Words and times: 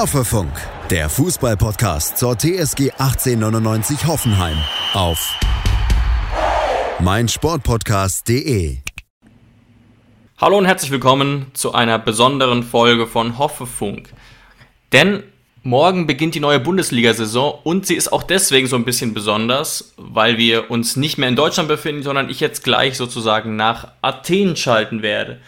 Hoffefunk, 0.00 0.50
der 0.88 1.10
Fußballpodcast 1.10 2.16
zur 2.16 2.34
TSG 2.34 2.92
1899 2.92 4.06
Hoffenheim 4.06 4.56
auf 4.94 5.38
meinsportpodcast.de. 7.00 8.78
Hallo 10.38 10.56
und 10.56 10.64
herzlich 10.64 10.90
willkommen 10.90 11.48
zu 11.52 11.74
einer 11.74 11.98
besonderen 11.98 12.62
Folge 12.62 13.06
von 13.06 13.36
Hoffefunk. 13.36 14.08
Denn 14.92 15.22
morgen 15.64 16.06
beginnt 16.06 16.34
die 16.34 16.40
neue 16.40 16.60
Bundesliga-Saison 16.60 17.58
und 17.62 17.86
sie 17.86 17.94
ist 17.94 18.10
auch 18.10 18.22
deswegen 18.22 18.68
so 18.68 18.76
ein 18.76 18.86
bisschen 18.86 19.12
besonders, 19.12 19.92
weil 19.98 20.38
wir 20.38 20.70
uns 20.70 20.96
nicht 20.96 21.18
mehr 21.18 21.28
in 21.28 21.36
Deutschland 21.36 21.68
befinden, 21.68 22.02
sondern 22.02 22.30
ich 22.30 22.40
jetzt 22.40 22.64
gleich 22.64 22.96
sozusagen 22.96 23.54
nach 23.54 23.88
Athen 24.00 24.56
schalten 24.56 25.02
werde. 25.02 25.40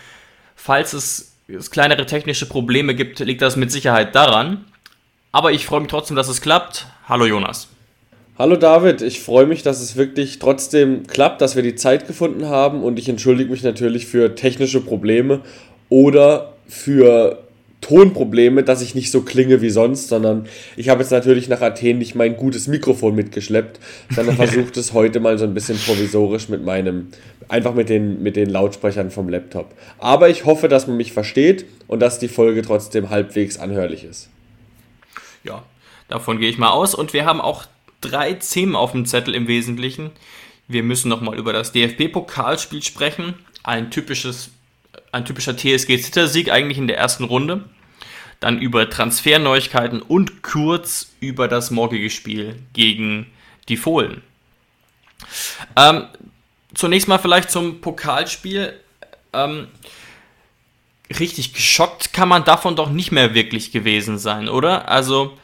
Falls 0.56 0.92
es 0.92 1.31
es 1.54 1.70
kleinere 1.70 2.06
technische 2.06 2.46
Probleme 2.46 2.94
gibt, 2.94 3.18
liegt 3.20 3.42
das 3.42 3.56
mit 3.56 3.70
Sicherheit 3.70 4.14
daran. 4.14 4.64
Aber 5.32 5.52
ich 5.52 5.66
freue 5.66 5.80
mich 5.80 5.90
trotzdem, 5.90 6.16
dass 6.16 6.28
es 6.28 6.40
klappt. 6.40 6.86
Hallo 7.08 7.26
Jonas. 7.26 7.68
Hallo 8.38 8.56
David, 8.56 9.02
ich 9.02 9.20
freue 9.20 9.46
mich, 9.46 9.62
dass 9.62 9.80
es 9.80 9.96
wirklich 9.96 10.38
trotzdem 10.38 11.06
klappt, 11.06 11.40
dass 11.42 11.54
wir 11.54 11.62
die 11.62 11.74
Zeit 11.74 12.06
gefunden 12.06 12.46
haben 12.46 12.82
und 12.82 12.98
ich 12.98 13.08
entschuldige 13.08 13.50
mich 13.50 13.62
natürlich 13.62 14.06
für 14.06 14.34
technische 14.34 14.80
Probleme 14.80 15.42
oder 15.90 16.54
für 16.66 17.44
Tonprobleme, 17.82 18.62
dass 18.62 18.80
ich 18.80 18.94
nicht 18.94 19.10
so 19.10 19.20
klinge 19.22 19.60
wie 19.60 19.68
sonst, 19.68 20.08
sondern 20.08 20.46
ich 20.76 20.88
habe 20.88 21.02
jetzt 21.02 21.10
natürlich 21.10 21.48
nach 21.48 21.60
Athen 21.60 21.98
nicht 21.98 22.14
mein 22.14 22.36
gutes 22.36 22.68
Mikrofon 22.68 23.14
mitgeschleppt, 23.14 23.80
sondern 24.14 24.36
versucht 24.44 24.76
es 24.78 24.94
heute 24.94 25.20
mal 25.20 25.36
so 25.36 25.44
ein 25.44 25.52
bisschen 25.52 25.76
provisorisch 25.78 26.48
mit 26.48 26.64
meinem, 26.64 27.08
einfach 27.48 27.74
mit 27.74 27.88
den, 27.88 28.22
mit 28.22 28.36
den 28.36 28.48
Lautsprechern 28.48 29.10
vom 29.10 29.28
Laptop. 29.28 29.74
Aber 29.98 30.30
ich 30.30 30.46
hoffe, 30.46 30.68
dass 30.68 30.86
man 30.86 30.96
mich 30.96 31.12
versteht 31.12 31.66
und 31.88 32.00
dass 32.00 32.18
die 32.18 32.28
Folge 32.28 32.62
trotzdem 32.62 33.10
halbwegs 33.10 33.58
anhörlich 33.58 34.04
ist. 34.04 34.30
Ja, 35.44 35.64
davon 36.08 36.38
gehe 36.38 36.48
ich 36.48 36.58
mal 36.58 36.70
aus. 36.70 36.94
Und 36.94 37.12
wir 37.12 37.24
haben 37.24 37.40
auch 37.40 37.64
drei 38.00 38.34
Themen 38.34 38.76
auf 38.76 38.92
dem 38.92 39.06
Zettel 39.06 39.34
im 39.34 39.48
Wesentlichen. 39.48 40.10
Wir 40.68 40.84
müssen 40.84 41.08
nochmal 41.08 41.36
über 41.36 41.52
das 41.52 41.72
DFB-Pokalspiel 41.72 42.82
sprechen. 42.82 43.34
Ein 43.64 43.90
typisches 43.90 44.50
ein 45.12 45.24
typischer 45.24 45.56
TSG-Zittersieg 45.56 46.50
eigentlich 46.50 46.78
in 46.78 46.88
der 46.88 46.98
ersten 46.98 47.24
Runde. 47.24 47.64
Dann 48.40 48.58
über 48.58 48.90
Transferneuigkeiten 48.90 50.02
und 50.02 50.42
kurz 50.42 51.12
über 51.20 51.46
das 51.46 51.70
morgige 51.70 52.10
Spiel 52.10 52.56
gegen 52.72 53.30
die 53.68 53.76
Fohlen. 53.76 54.22
Ähm, 55.76 56.06
zunächst 56.74 57.06
mal 57.06 57.18
vielleicht 57.18 57.50
zum 57.50 57.80
Pokalspiel. 57.80 58.78
Ähm, 59.32 59.68
richtig 61.18 61.54
geschockt 61.54 62.12
kann 62.12 62.28
man 62.28 62.44
davon 62.44 62.74
doch 62.74 62.90
nicht 62.90 63.12
mehr 63.12 63.34
wirklich 63.34 63.70
gewesen 63.70 64.18
sein, 64.18 64.48
oder? 64.48 64.88
Also 64.88 65.38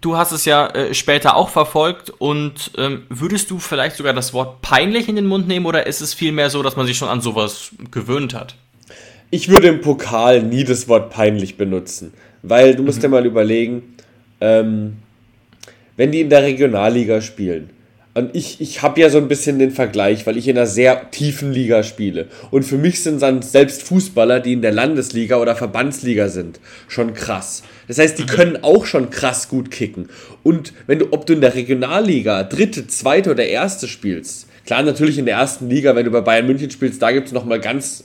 Du 0.00 0.16
hast 0.16 0.32
es 0.32 0.44
ja 0.44 0.68
äh, 0.68 0.94
später 0.94 1.36
auch 1.36 1.48
verfolgt 1.48 2.10
und 2.10 2.72
ähm, 2.76 3.04
würdest 3.08 3.50
du 3.50 3.58
vielleicht 3.58 3.96
sogar 3.96 4.12
das 4.12 4.34
Wort 4.34 4.60
peinlich 4.60 5.08
in 5.08 5.16
den 5.16 5.26
Mund 5.26 5.48
nehmen 5.48 5.64
oder 5.64 5.86
ist 5.86 6.02
es 6.02 6.12
vielmehr 6.12 6.50
so, 6.50 6.62
dass 6.62 6.76
man 6.76 6.86
sich 6.86 6.98
schon 6.98 7.08
an 7.08 7.22
sowas 7.22 7.70
gewöhnt 7.90 8.34
hat? 8.34 8.56
Ich 9.30 9.48
würde 9.48 9.68
im 9.68 9.80
Pokal 9.80 10.42
nie 10.42 10.64
das 10.64 10.86
Wort 10.88 11.10
peinlich 11.10 11.56
benutzen, 11.56 12.12
weil 12.42 12.76
du 12.76 12.82
musst 12.82 12.98
mhm. 12.98 13.02
dir 13.02 13.08
mal 13.08 13.26
überlegen, 13.26 13.96
ähm, 14.40 14.98
wenn 15.96 16.12
die 16.12 16.20
in 16.20 16.30
der 16.30 16.42
Regionalliga 16.42 17.22
spielen, 17.22 17.70
und 18.16 18.34
ich, 18.34 18.62
ich 18.62 18.80
habe 18.80 18.98
ja 18.98 19.10
so 19.10 19.18
ein 19.18 19.28
bisschen 19.28 19.58
den 19.58 19.70
Vergleich, 19.70 20.26
weil 20.26 20.38
ich 20.38 20.48
in 20.48 20.56
einer 20.56 20.66
sehr 20.66 21.10
tiefen 21.10 21.52
Liga 21.52 21.82
spiele. 21.82 22.28
Und 22.50 22.62
für 22.62 22.78
mich 22.78 23.02
sind 23.02 23.20
dann 23.20 23.42
selbst 23.42 23.82
Fußballer, 23.82 24.40
die 24.40 24.54
in 24.54 24.62
der 24.62 24.72
Landesliga 24.72 25.36
oder 25.36 25.54
Verbandsliga 25.54 26.28
sind, 26.28 26.58
schon 26.88 27.12
krass. 27.12 27.62
Das 27.88 27.98
heißt, 27.98 28.18
die 28.18 28.22
mhm. 28.22 28.28
können 28.28 28.64
auch 28.64 28.86
schon 28.86 29.10
krass 29.10 29.50
gut 29.50 29.70
kicken. 29.70 30.08
Und 30.42 30.72
wenn 30.86 30.98
du, 30.98 31.12
ob 31.12 31.26
du 31.26 31.34
in 31.34 31.42
der 31.42 31.54
Regionalliga 31.54 32.44
dritte, 32.44 32.86
zweite 32.86 33.30
oder 33.30 33.44
erste 33.44 33.86
spielst, 33.86 34.48
klar, 34.64 34.82
natürlich 34.82 35.18
in 35.18 35.26
der 35.26 35.36
ersten 35.36 35.68
Liga, 35.68 35.94
wenn 35.94 36.06
du 36.06 36.10
bei 36.10 36.22
Bayern 36.22 36.46
München 36.46 36.70
spielst, 36.70 37.02
da 37.02 37.12
gibt 37.12 37.26
es 37.26 37.34
nochmal 37.34 37.60
ganz 37.60 38.04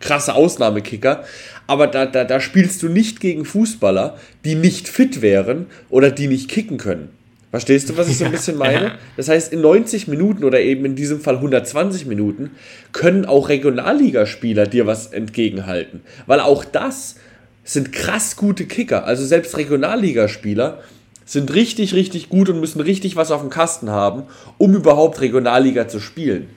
krasse 0.00 0.34
Ausnahmekicker. 0.34 1.22
Aber 1.68 1.86
da, 1.86 2.06
da, 2.06 2.24
da 2.24 2.40
spielst 2.40 2.82
du 2.82 2.88
nicht 2.88 3.20
gegen 3.20 3.44
Fußballer, 3.44 4.18
die 4.44 4.56
nicht 4.56 4.88
fit 4.88 5.22
wären 5.22 5.66
oder 5.90 6.10
die 6.10 6.26
nicht 6.26 6.50
kicken 6.50 6.76
können. 6.76 7.10
Verstehst 7.54 7.88
du, 7.88 7.96
was 7.96 8.08
ich 8.08 8.18
so 8.18 8.24
ein 8.24 8.32
bisschen 8.32 8.58
meine? 8.58 8.98
Das 9.16 9.28
heißt, 9.28 9.52
in 9.52 9.60
90 9.60 10.08
Minuten 10.08 10.42
oder 10.42 10.60
eben 10.60 10.84
in 10.84 10.96
diesem 10.96 11.20
Fall 11.20 11.36
120 11.36 12.04
Minuten 12.04 12.50
können 12.90 13.26
auch 13.26 13.48
Regionalligaspieler 13.48 14.66
dir 14.66 14.88
was 14.88 15.12
entgegenhalten. 15.12 16.00
Weil 16.26 16.40
auch 16.40 16.64
das 16.64 17.14
sind 17.62 17.92
krass 17.92 18.34
gute 18.34 18.66
Kicker. 18.66 19.04
Also 19.04 19.24
selbst 19.24 19.56
Regionalligaspieler 19.56 20.80
sind 21.24 21.54
richtig, 21.54 21.94
richtig 21.94 22.28
gut 22.28 22.48
und 22.48 22.58
müssen 22.58 22.80
richtig 22.80 23.14
was 23.14 23.30
auf 23.30 23.42
dem 23.42 23.50
Kasten 23.50 23.88
haben, 23.88 24.24
um 24.58 24.74
überhaupt 24.74 25.20
Regionalliga 25.20 25.86
zu 25.86 26.00
spielen. 26.00 26.48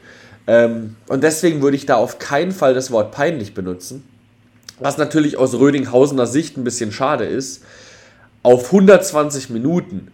Ähm, 0.47 0.95
und 1.09 1.23
deswegen 1.23 1.61
würde 1.61 1.77
ich 1.77 1.85
da 1.85 1.97
auf 1.97 2.17
keinen 2.17 2.53
Fall 2.53 2.73
das 2.73 2.89
Wort 2.89 3.11
peinlich 3.11 3.53
benutzen. 3.53 4.03
Was 4.79 4.97
natürlich 4.97 5.37
aus 5.37 5.53
Rödinghausener 5.53 6.25
Sicht 6.25 6.57
ein 6.57 6.63
bisschen 6.63 6.91
schade 6.91 7.25
ist. 7.25 7.63
Auf 8.41 8.65
120 8.73 9.51
Minuten 9.51 10.07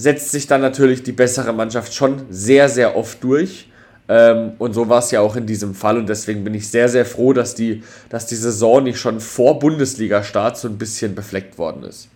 setzt 0.00 0.30
sich 0.30 0.46
dann 0.46 0.60
natürlich 0.60 1.02
die 1.02 1.12
bessere 1.12 1.52
Mannschaft 1.52 1.94
schon 1.94 2.24
sehr, 2.30 2.68
sehr 2.68 2.96
oft 2.96 3.22
durch. 3.22 3.68
Ähm, 4.08 4.52
und 4.58 4.72
so 4.72 4.88
war 4.88 4.98
es 4.98 5.10
ja 5.10 5.20
auch 5.20 5.36
in 5.36 5.46
diesem 5.46 5.74
Fall. 5.74 5.98
Und 5.98 6.08
deswegen 6.08 6.42
bin 6.42 6.54
ich 6.54 6.68
sehr, 6.68 6.88
sehr 6.88 7.04
froh, 7.04 7.32
dass 7.32 7.54
die, 7.54 7.84
dass 8.08 8.26
die 8.26 8.34
Saison 8.34 8.82
nicht 8.82 8.98
schon 8.98 9.20
vor 9.20 9.58
Bundesliga-Start 9.58 10.56
so 10.56 10.68
ein 10.68 10.78
bisschen 10.78 11.14
befleckt 11.14 11.58
worden 11.58 11.84
ist. 11.84 12.08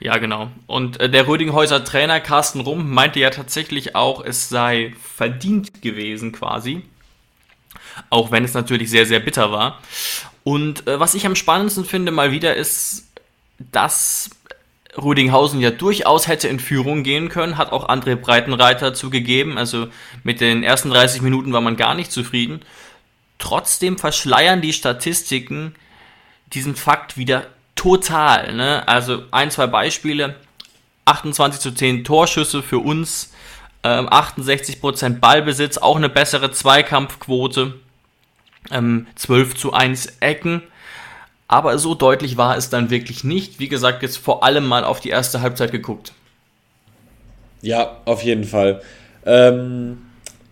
Ja, 0.00 0.18
genau. 0.18 0.50
Und 0.66 1.00
äh, 1.00 1.08
der 1.08 1.26
Rödinghäuser 1.26 1.84
Trainer 1.84 2.20
Carsten 2.20 2.60
Rumm 2.60 2.92
meinte 2.92 3.20
ja 3.20 3.30
tatsächlich 3.30 3.94
auch, 3.94 4.24
es 4.24 4.48
sei 4.48 4.92
verdient 5.14 5.80
gewesen 5.82 6.32
quasi. 6.32 6.82
Auch 8.10 8.30
wenn 8.30 8.44
es 8.44 8.52
natürlich 8.52 8.90
sehr, 8.90 9.06
sehr 9.06 9.20
bitter 9.20 9.52
war. 9.52 9.80
Und 10.44 10.86
äh, 10.86 11.00
was 11.00 11.14
ich 11.14 11.24
am 11.26 11.36
spannendsten 11.36 11.84
finde 11.84 12.12
mal 12.12 12.32
wieder 12.32 12.56
ist, 12.56 13.08
dass 13.72 14.30
Rudinghausen 14.96 15.60
ja 15.60 15.70
durchaus 15.70 16.26
hätte 16.26 16.48
in 16.48 16.58
Führung 16.58 17.02
gehen 17.02 17.28
können, 17.28 17.58
hat 17.58 17.72
auch 17.72 17.88
André 17.88 18.16
Breitenreiter 18.16 18.94
zugegeben. 18.94 19.58
Also 19.58 19.88
mit 20.22 20.40
den 20.40 20.62
ersten 20.62 20.90
30 20.90 21.22
Minuten 21.22 21.52
war 21.52 21.60
man 21.60 21.76
gar 21.76 21.94
nicht 21.94 22.12
zufrieden. 22.12 22.60
Trotzdem 23.38 23.98
verschleiern 23.98 24.62
die 24.62 24.72
Statistiken 24.72 25.74
diesen 26.52 26.76
Fakt 26.76 27.16
wieder 27.18 27.46
total. 27.74 28.54
Ne? 28.54 28.86
Also 28.88 29.22
ein, 29.30 29.50
zwei 29.50 29.66
Beispiele. 29.66 30.36
28 31.06 31.60
zu 31.60 31.70
10 31.72 32.04
Torschüsse 32.04 32.62
für 32.62 32.80
uns, 32.80 33.32
ähm, 33.82 34.08
68% 34.08 35.20
Ballbesitz, 35.20 35.78
auch 35.78 35.96
eine 35.96 36.08
bessere 36.08 36.50
Zweikampfquote, 36.50 37.74
ähm, 38.70 39.06
12 39.14 39.54
zu 39.54 39.72
1 39.72 40.18
Ecken. 40.20 40.62
Aber 41.48 41.78
so 41.78 41.94
deutlich 41.94 42.36
war 42.36 42.56
es 42.56 42.70
dann 42.70 42.90
wirklich 42.90 43.22
nicht. 43.22 43.60
Wie 43.60 43.68
gesagt, 43.68 44.02
jetzt 44.02 44.18
vor 44.18 44.42
allem 44.42 44.66
mal 44.66 44.84
auf 44.84 45.00
die 45.00 45.10
erste 45.10 45.40
Halbzeit 45.40 45.70
geguckt. 45.70 46.12
Ja, 47.62 47.98
auf 48.04 48.22
jeden 48.22 48.44
Fall. 48.44 48.80
Ähm, 49.24 49.98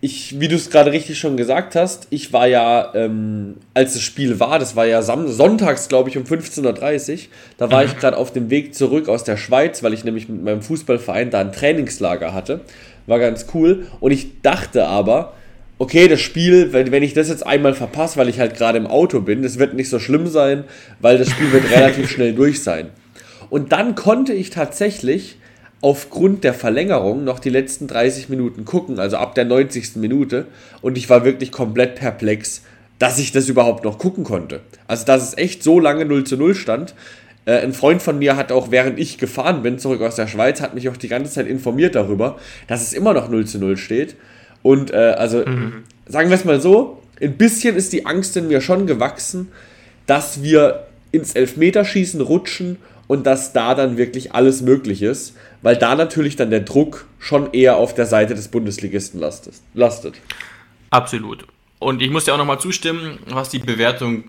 ich, 0.01 0.39
wie 0.39 0.47
du 0.47 0.55
es 0.55 0.69
gerade 0.69 0.91
richtig 0.91 1.17
schon 1.17 1.35
gesagt 1.35 1.75
hast, 1.75 2.07
ich 2.11 2.31
war 2.31 2.47
ja, 2.47 2.93
ähm, 2.93 3.55
als 3.73 3.93
das 3.93 4.03
Spiel 4.03 4.39
war, 4.39 4.59
das 4.59 4.75
war 4.75 4.85
ja 4.85 5.01
sonntags, 5.01 5.87
glaube 5.87 6.09
ich, 6.09 6.17
um 6.17 6.23
15.30 6.23 7.13
Uhr, 7.13 7.19
da 7.57 7.71
war 7.71 7.83
mhm. 7.83 7.89
ich 7.89 7.97
gerade 7.97 8.17
auf 8.17 8.31
dem 8.31 8.49
Weg 8.49 8.75
zurück 8.75 9.09
aus 9.09 9.23
der 9.23 9.37
Schweiz, 9.37 9.83
weil 9.83 9.93
ich 9.93 10.03
nämlich 10.03 10.29
mit 10.29 10.43
meinem 10.43 10.61
Fußballverein 10.61 11.31
da 11.31 11.39
ein 11.39 11.51
Trainingslager 11.51 12.33
hatte. 12.33 12.61
War 13.07 13.19
ganz 13.19 13.47
cool. 13.53 13.87
Und 13.99 14.11
ich 14.11 14.41
dachte 14.41 14.87
aber, 14.87 15.33
okay, 15.77 16.07
das 16.07 16.21
Spiel, 16.21 16.73
wenn, 16.73 16.91
wenn 16.91 17.03
ich 17.03 17.13
das 17.13 17.29
jetzt 17.29 17.45
einmal 17.45 17.73
verpasse, 17.73 18.17
weil 18.17 18.29
ich 18.29 18.39
halt 18.39 18.55
gerade 18.55 18.77
im 18.77 18.87
Auto 18.87 19.21
bin, 19.21 19.43
das 19.43 19.59
wird 19.59 19.73
nicht 19.73 19.89
so 19.89 19.99
schlimm 19.99 20.27
sein, 20.27 20.63
weil 20.99 21.17
das 21.17 21.29
Spiel 21.29 21.51
wird 21.51 21.69
relativ 21.71 22.09
schnell 22.11 22.33
durch 22.33 22.63
sein. 22.63 22.89
Und 23.49 23.71
dann 23.71 23.95
konnte 23.95 24.33
ich 24.33 24.49
tatsächlich 24.49 25.37
aufgrund 25.81 26.43
der 26.43 26.53
Verlängerung 26.53 27.23
noch 27.23 27.39
die 27.39 27.49
letzten 27.49 27.87
30 27.87 28.29
Minuten 28.29 28.65
gucken, 28.65 28.99
also 28.99 29.17
ab 29.17 29.35
der 29.35 29.45
90. 29.45 29.97
Minute. 29.97 30.47
Und 30.81 30.97
ich 30.97 31.09
war 31.09 31.25
wirklich 31.25 31.51
komplett 31.51 31.95
perplex, 31.95 32.63
dass 32.97 33.19
ich 33.19 33.31
das 33.31 33.49
überhaupt 33.49 33.83
noch 33.83 33.99
gucken 33.99 34.23
konnte. 34.23 34.61
Also, 34.87 35.05
dass 35.05 35.21
es 35.21 35.37
echt 35.37 35.61
so 35.61 35.79
lange 35.79 36.05
0 36.05 36.23
zu 36.23 36.37
0 36.37 36.55
stand. 36.55 36.95
Äh, 37.45 37.59
ein 37.59 37.73
Freund 37.73 38.01
von 38.01 38.17
mir 38.17 38.35
hat 38.35 38.51
auch, 38.51 38.71
während 38.71 38.97
ich 38.97 39.17
gefahren 39.17 39.61
bin, 39.61 39.77
zurück 39.77 40.01
aus 40.01 40.15
der 40.15 40.27
Schweiz, 40.27 40.61
hat 40.61 40.73
mich 40.73 40.89
auch 40.89 40.97
die 40.97 41.07
ganze 41.07 41.31
Zeit 41.31 41.45
informiert 41.45 41.93
darüber, 41.93 42.39
dass 42.67 42.81
es 42.81 42.93
immer 42.93 43.13
noch 43.13 43.29
0 43.29 43.45
zu 43.45 43.59
0 43.59 43.77
steht. 43.77 44.15
Und 44.65 44.89
äh, 44.89 45.13
also, 45.15 45.45
mhm. 45.45 45.83
sagen 46.07 46.29
wir 46.29 46.35
es 46.35 46.43
mal 46.43 46.59
so, 46.59 46.99
ein 47.21 47.37
bisschen 47.37 47.75
ist 47.75 47.93
die 47.93 48.07
Angst 48.07 48.35
in 48.35 48.47
mir 48.47 48.61
schon 48.61 48.87
gewachsen, 48.87 49.51
dass 50.07 50.41
wir 50.41 50.87
ins 51.11 51.33
Elfmeterschießen 51.33 52.19
rutschen 52.19 52.77
und 53.05 53.27
dass 53.27 53.53
da 53.53 53.75
dann 53.75 53.95
wirklich 53.97 54.33
alles 54.33 54.63
möglich 54.63 55.03
ist, 55.03 55.35
weil 55.61 55.77
da 55.77 55.93
natürlich 55.93 56.35
dann 56.35 56.49
der 56.49 56.61
Druck 56.61 57.05
schon 57.19 57.53
eher 57.53 57.77
auf 57.77 57.93
der 57.93 58.07
Seite 58.07 58.33
des 58.33 58.47
Bundesligisten 58.47 59.19
lastet. 59.19 60.15
Absolut. 60.89 61.45
Und 61.77 62.01
ich 62.01 62.09
muss 62.09 62.25
dir 62.25 62.33
auch 62.33 62.39
nochmal 62.39 62.59
zustimmen, 62.59 63.19
was 63.27 63.49
die 63.49 63.59
Bewertung 63.59 64.23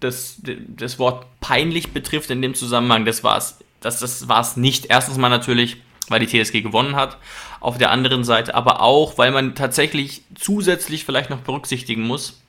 das, 0.00 0.42
das 0.76 0.98
Wort 0.98 1.26
peinlich 1.40 1.92
betrifft 1.92 2.30
in 2.30 2.42
dem 2.42 2.56
Zusammenhang, 2.56 3.04
das 3.04 3.22
war 3.22 3.38
es. 3.38 3.58
Das, 3.80 4.00
das 4.00 4.26
war 4.26 4.40
es 4.40 4.56
nicht. 4.56 4.86
Erstens 4.86 5.16
mal 5.16 5.28
natürlich, 5.28 5.76
weil 6.08 6.24
die 6.24 6.26
TSG 6.26 6.62
gewonnen 6.62 6.96
hat. 6.96 7.16
Auf 7.60 7.78
der 7.78 7.90
anderen 7.90 8.24
Seite 8.24 8.54
aber 8.54 8.80
auch, 8.80 9.18
weil 9.18 9.30
man 9.30 9.54
tatsächlich 9.54 10.22
zusätzlich 10.34 11.04
vielleicht 11.04 11.30
noch 11.30 11.40
berücksichtigen 11.40 12.02
muss, 12.02 12.40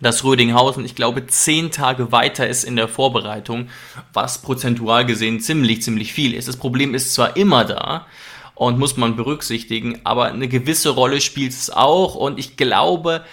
dass 0.00 0.24
Rödinghausen, 0.24 0.84
ich 0.84 0.94
glaube, 0.94 1.26
zehn 1.26 1.70
Tage 1.70 2.10
weiter 2.10 2.48
ist 2.48 2.64
in 2.64 2.76
der 2.76 2.88
Vorbereitung, 2.88 3.68
was 4.12 4.40
prozentual 4.40 5.04
gesehen 5.04 5.40
ziemlich, 5.40 5.82
ziemlich 5.82 6.12
viel 6.12 6.34
ist. 6.34 6.48
Das 6.48 6.56
Problem 6.56 6.94
ist 6.94 7.12
zwar 7.12 7.36
immer 7.36 7.64
da 7.64 8.06
und 8.54 8.78
muss 8.78 8.96
man 8.96 9.16
berücksichtigen, 9.16 10.00
aber 10.04 10.26
eine 10.26 10.48
gewisse 10.48 10.90
Rolle 10.90 11.20
spielt 11.20 11.52
es 11.52 11.70
auch 11.70 12.14
und 12.14 12.38
ich 12.38 12.56
glaube, 12.56 13.24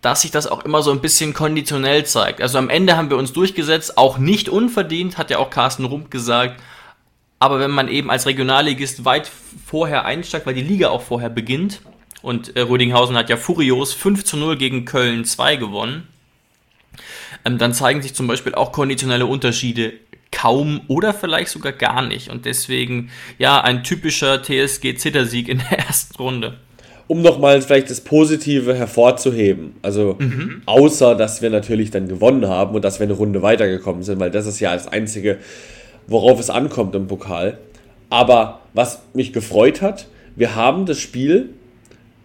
dass 0.00 0.22
sich 0.22 0.30
das 0.30 0.46
auch 0.46 0.64
immer 0.64 0.82
so 0.82 0.92
ein 0.92 1.00
bisschen 1.00 1.34
konditionell 1.34 2.04
zeigt. 2.04 2.40
Also 2.40 2.58
am 2.58 2.70
Ende 2.70 2.96
haben 2.96 3.10
wir 3.10 3.16
uns 3.16 3.32
durchgesetzt, 3.32 3.98
auch 3.98 4.18
nicht 4.18 4.48
unverdient, 4.48 5.18
hat 5.18 5.30
ja 5.30 5.38
auch 5.38 5.50
Carsten 5.50 5.84
Rump 5.84 6.10
gesagt. 6.10 6.60
Aber 7.38 7.60
wenn 7.60 7.70
man 7.70 7.88
eben 7.88 8.10
als 8.10 8.26
Regionalligist 8.26 9.04
weit 9.04 9.30
vorher 9.66 10.04
einsteigt, 10.04 10.46
weil 10.46 10.54
die 10.54 10.62
Liga 10.62 10.88
auch 10.88 11.02
vorher 11.02 11.28
beginnt, 11.28 11.80
und 12.22 12.56
äh, 12.56 12.62
Rödinghausen 12.62 13.16
hat 13.16 13.30
ja 13.30 13.36
furios 13.36 13.92
5 13.92 14.24
zu 14.24 14.36
0 14.36 14.56
gegen 14.56 14.84
Köln 14.84 15.24
2 15.24 15.56
gewonnen, 15.56 16.08
ähm, 17.44 17.58
dann 17.58 17.72
zeigen 17.72 18.02
sich 18.02 18.14
zum 18.14 18.26
Beispiel 18.26 18.54
auch 18.54 18.72
konditionelle 18.72 19.26
Unterschiede 19.26 19.92
kaum 20.32 20.80
oder 20.88 21.14
vielleicht 21.14 21.50
sogar 21.50 21.72
gar 21.72 22.02
nicht. 22.02 22.30
Und 22.30 22.44
deswegen, 22.44 23.10
ja, 23.38 23.60
ein 23.60 23.84
typischer 23.84 24.42
TSG-Zittersieg 24.42 25.48
in 25.48 25.58
der 25.70 25.78
ersten 25.86 26.16
Runde 26.16 26.58
um 27.08 27.22
nochmal 27.22 27.62
vielleicht 27.62 27.88
das 27.88 28.00
Positive 28.00 28.74
hervorzuheben. 28.74 29.76
Also 29.82 30.16
mhm. 30.18 30.62
außer, 30.66 31.14
dass 31.14 31.40
wir 31.40 31.50
natürlich 31.50 31.92
dann 31.92 32.08
gewonnen 32.08 32.48
haben 32.48 32.74
und 32.74 32.84
dass 32.84 32.98
wir 32.98 33.04
eine 33.04 33.12
Runde 33.12 33.42
weitergekommen 33.42 34.02
sind, 34.02 34.18
weil 34.18 34.32
das 34.32 34.46
ist 34.46 34.58
ja 34.58 34.74
das 34.74 34.88
Einzige, 34.88 35.38
worauf 36.06 36.40
es 36.40 36.50
ankommt 36.50 36.94
im 36.94 37.06
Pokal. 37.06 37.58
Aber 38.10 38.60
was 38.74 39.00
mich 39.14 39.32
gefreut 39.32 39.82
hat, 39.82 40.06
wir 40.36 40.54
haben 40.54 40.86
das 40.86 41.00
Spiel 41.00 41.50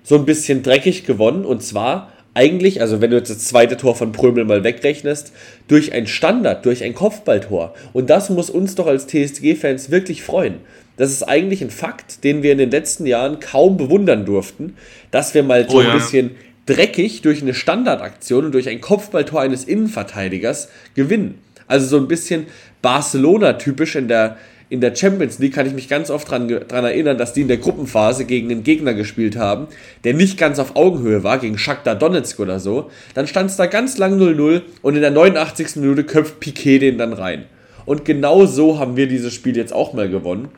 so 0.04 0.16
ein 0.16 0.26
bisschen 0.26 0.64
dreckig 0.64 1.06
gewonnen 1.06 1.46
und 1.46 1.64
zwar 1.64 2.12
eigentlich, 2.34 2.82
also 2.82 3.02
wenn 3.02 3.12
du 3.12 3.18
jetzt 3.18 3.30
das 3.30 3.40
zweite 3.40 3.76
Tor 3.76 3.96
von 3.96 4.14
Prömel 4.14 4.46
mal 4.46 4.64
wegrechnest, 4.64 5.34
durch 5.68 5.92
ein 5.92 6.08
Standard, 6.08 6.66
durch 6.66 6.84
ein 6.84 6.96
Kopfballtor. 6.96 7.74
Und 7.92 8.10
das 8.10 8.30
muss 8.30 8.50
uns 8.50 8.76
doch 8.76 8.88
als 8.88 9.08
TSG-Fans 9.08 9.92
wirklich 9.92 10.24
freuen 10.24 10.60
das 11.02 11.12
ist 11.12 11.24
eigentlich 11.24 11.64
ein 11.64 11.72
Fakt, 11.72 12.24
den 12.24 12.44
wir 12.44 12.52
in 12.52 12.60
den 12.60 12.70
letzten 12.70 13.08
Jahren 13.08 13.40
kaum 13.40 13.76
bewundern 13.76 14.24
durften, 14.24 14.76
dass 15.10 15.34
wir 15.34 15.42
mal 15.42 15.68
so 15.68 15.78
oh, 15.78 15.82
ja. 15.82 15.92
ein 15.92 15.98
bisschen 15.98 16.32
dreckig 16.68 17.24
durch 17.24 17.42
eine 17.42 17.56
Standardaktion 17.56 18.46
und 18.46 18.52
durch 18.52 18.70
ein 18.70 18.82
Kopfballtor 18.82 19.42
eines 19.42 19.64
Innenverteidigers 19.64 20.70
gewinnen. 20.94 21.40
Also 21.68 21.88
so 21.88 21.98
ein 21.98 22.08
bisschen 22.08 22.46
Barcelona-typisch 22.82 23.96
in 23.96 24.08
der, 24.08 24.38
in 24.70 24.82
der 24.82 24.96
Champions 24.96 25.40
League 25.40 25.54
kann 25.54 25.68
ich 25.68 25.74
mich 25.74 25.90
ganz 25.90 26.10
oft 26.10 26.32
daran 26.32 26.48
dran 26.48 26.86
erinnern, 26.86 27.18
dass 27.18 27.34
die 27.34 27.42
in 27.42 27.48
der 27.48 27.58
Gruppenphase 27.58 28.26
gegen 28.26 28.50
einen 28.52 28.64
Gegner 28.64 28.94
gespielt 28.94 29.36
haben, 29.36 29.68
der 30.04 30.14
nicht 30.14 30.38
ganz 30.38 30.60
auf 30.60 30.76
Augenhöhe 30.76 31.24
war, 31.24 31.38
gegen 31.40 31.58
Shakhtar 31.58 31.96
Donetsk 31.96 32.40
oder 32.40 32.60
so. 32.60 32.90
Dann 33.14 33.28
stand 33.28 33.50
es 33.50 33.58
da 33.58 33.66
ganz 33.66 33.98
lang 33.98 34.20
0-0 34.20 34.62
und 34.82 34.96
in 34.96 35.02
der 35.02 35.12
89. 35.12 35.78
Minute 35.78 36.04
köpft 36.04 36.40
Piquet 36.40 36.80
den 36.80 36.98
dann 36.98 37.14
rein. 37.14 37.46
Und 37.86 38.06
genau 38.06 38.46
so 38.46 38.80
haben 38.80 38.96
wir 38.96 39.08
dieses 39.08 39.34
Spiel 39.34 39.58
jetzt 39.58 39.74
auch 39.74 39.94
mal 39.94 40.10
gewonnen. 40.10 40.50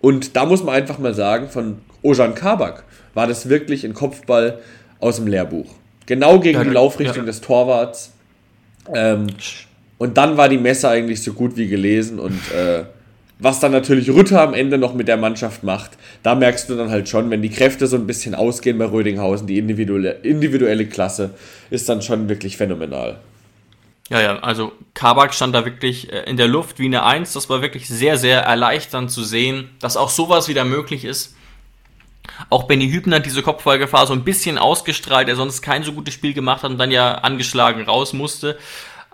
Und 0.00 0.36
da 0.36 0.46
muss 0.46 0.62
man 0.62 0.74
einfach 0.74 0.98
mal 0.98 1.14
sagen, 1.14 1.48
von 1.48 1.78
Ojan 2.02 2.34
Kabak 2.34 2.84
war 3.14 3.26
das 3.26 3.48
wirklich 3.48 3.84
ein 3.84 3.94
Kopfball 3.94 4.60
aus 5.00 5.16
dem 5.16 5.26
Lehrbuch. 5.26 5.66
Genau 6.06 6.38
gegen 6.38 6.62
die 6.62 6.70
Laufrichtung 6.70 7.26
des 7.26 7.40
Torwarts. 7.40 8.12
Ähm, 8.94 9.26
und 9.98 10.16
dann 10.16 10.36
war 10.36 10.48
die 10.48 10.58
Messe 10.58 10.88
eigentlich 10.88 11.22
so 11.22 11.32
gut 11.32 11.56
wie 11.56 11.68
gelesen. 11.68 12.18
Und 12.18 12.40
äh, 12.52 12.84
was 13.40 13.60
dann 13.60 13.72
natürlich 13.72 14.10
Rütter 14.10 14.40
am 14.40 14.54
Ende 14.54 14.78
noch 14.78 14.94
mit 14.94 15.08
der 15.08 15.16
Mannschaft 15.16 15.62
macht, 15.62 15.92
da 16.22 16.34
merkst 16.34 16.70
du 16.70 16.76
dann 16.76 16.90
halt 16.90 17.08
schon, 17.08 17.30
wenn 17.30 17.42
die 17.42 17.50
Kräfte 17.50 17.86
so 17.86 17.96
ein 17.96 18.06
bisschen 18.06 18.34
ausgehen 18.34 18.78
bei 18.78 18.86
Rödinghausen, 18.86 19.46
die 19.46 19.58
individuelle, 19.58 20.12
individuelle 20.22 20.86
Klasse 20.86 21.30
ist 21.70 21.88
dann 21.88 22.02
schon 22.02 22.28
wirklich 22.28 22.56
phänomenal. 22.56 23.18
Ja, 24.08 24.22
ja, 24.22 24.38
also 24.38 24.72
Kabak 24.94 25.34
stand 25.34 25.54
da 25.54 25.64
wirklich 25.66 26.10
äh, 26.12 26.22
in 26.22 26.36
der 26.36 26.48
Luft 26.48 26.78
wie 26.78 26.86
eine 26.86 27.04
Eins. 27.04 27.34
Das 27.34 27.50
war 27.50 27.60
wirklich 27.60 27.88
sehr, 27.88 28.16
sehr 28.16 28.40
erleichternd 28.40 29.10
zu 29.10 29.22
sehen, 29.22 29.70
dass 29.80 29.96
auch 29.96 30.08
sowas 30.08 30.48
wieder 30.48 30.64
möglich 30.64 31.04
ist. 31.04 31.34
Auch 32.50 32.64
Benny 32.64 32.90
Hübner 32.90 33.16
hat 33.16 33.26
diese 33.26 33.42
Kopfballgefahr 33.42 34.06
so 34.06 34.12
ein 34.12 34.24
bisschen 34.24 34.58
ausgestrahlt, 34.58 35.28
der 35.28 35.36
sonst 35.36 35.60
kein 35.60 35.82
so 35.82 35.92
gutes 35.92 36.14
Spiel 36.14 36.32
gemacht 36.32 36.62
hat 36.62 36.70
und 36.70 36.78
dann 36.78 36.90
ja 36.90 37.16
angeschlagen 37.16 37.82
raus 37.82 38.12
musste. 38.12 38.58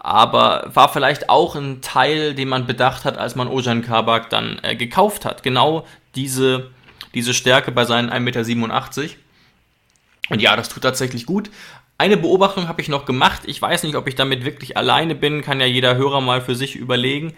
Aber 0.04 0.70
war 0.74 0.92
vielleicht 0.92 1.30
auch 1.30 1.56
ein 1.56 1.80
Teil, 1.80 2.34
den 2.34 2.48
man 2.50 2.66
bedacht 2.66 3.06
hat, 3.06 3.16
als 3.16 3.36
man 3.36 3.48
Ojan 3.48 3.80
Kabak 3.80 4.28
dann 4.28 4.58
äh, 4.62 4.76
gekauft 4.76 5.24
hat. 5.24 5.42
Genau 5.42 5.86
diese, 6.14 6.72
diese 7.14 7.32
Stärke 7.32 7.72
bei 7.72 7.86
seinen 7.86 8.10
1,87 8.10 8.20
Meter. 9.00 9.14
Und 10.28 10.42
ja, 10.42 10.56
das 10.56 10.68
tut 10.68 10.82
tatsächlich 10.82 11.24
gut. 11.24 11.48
Eine 11.96 12.18
Beobachtung 12.18 12.68
habe 12.68 12.82
ich 12.82 12.88
noch 12.88 13.06
gemacht. 13.06 13.44
Ich 13.46 13.62
weiß 13.62 13.82
nicht, 13.84 13.96
ob 13.96 14.06
ich 14.06 14.14
damit 14.14 14.44
wirklich 14.44 14.76
alleine 14.76 15.14
bin. 15.14 15.40
Kann 15.40 15.58
ja 15.58 15.66
jeder 15.66 15.96
Hörer 15.96 16.20
mal 16.20 16.42
für 16.42 16.54
sich 16.54 16.76
überlegen. 16.76 17.32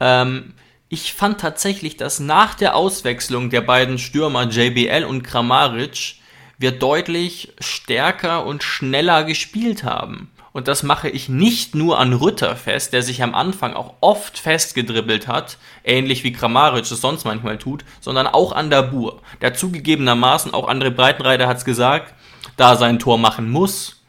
Ähm, 0.00 0.54
ich 0.88 1.12
fand 1.12 1.38
tatsächlich, 1.42 1.98
dass 1.98 2.20
nach 2.20 2.54
der 2.54 2.74
Auswechslung 2.74 3.50
der 3.50 3.60
beiden 3.60 3.98
Stürmer 3.98 4.48
JBL 4.48 5.04
und 5.04 5.24
Kramaric 5.24 6.14
wir 6.56 6.72
deutlich 6.72 7.52
stärker 7.60 8.46
und 8.46 8.62
schneller 8.62 9.24
gespielt 9.24 9.84
haben. 9.84 10.30
Und 10.52 10.66
das 10.66 10.82
mache 10.82 11.08
ich 11.08 11.28
nicht 11.28 11.74
nur 11.74 11.98
an 11.98 12.12
Rütter 12.12 12.56
fest, 12.56 12.92
der 12.92 13.02
sich 13.02 13.22
am 13.22 13.34
Anfang 13.34 13.74
auch 13.74 13.94
oft 14.00 14.38
festgedribbelt 14.38 15.28
hat, 15.28 15.58
ähnlich 15.84 16.24
wie 16.24 16.32
Kramaric 16.32 16.90
es 16.90 17.00
sonst 17.00 17.24
manchmal 17.24 17.58
tut, 17.58 17.84
sondern 18.00 18.26
auch 18.26 18.52
an 18.52 18.70
Dabur, 18.70 19.20
der 19.40 19.54
zugegebenermaßen, 19.54 20.54
auch 20.54 20.68
André 20.68 20.90
Breitenreiter 20.90 21.46
hat 21.46 21.58
es 21.58 21.64
gesagt, 21.64 22.14
da 22.56 22.76
sein 22.76 22.98
Tor 22.98 23.18
machen 23.18 23.50
muss, 23.50 24.02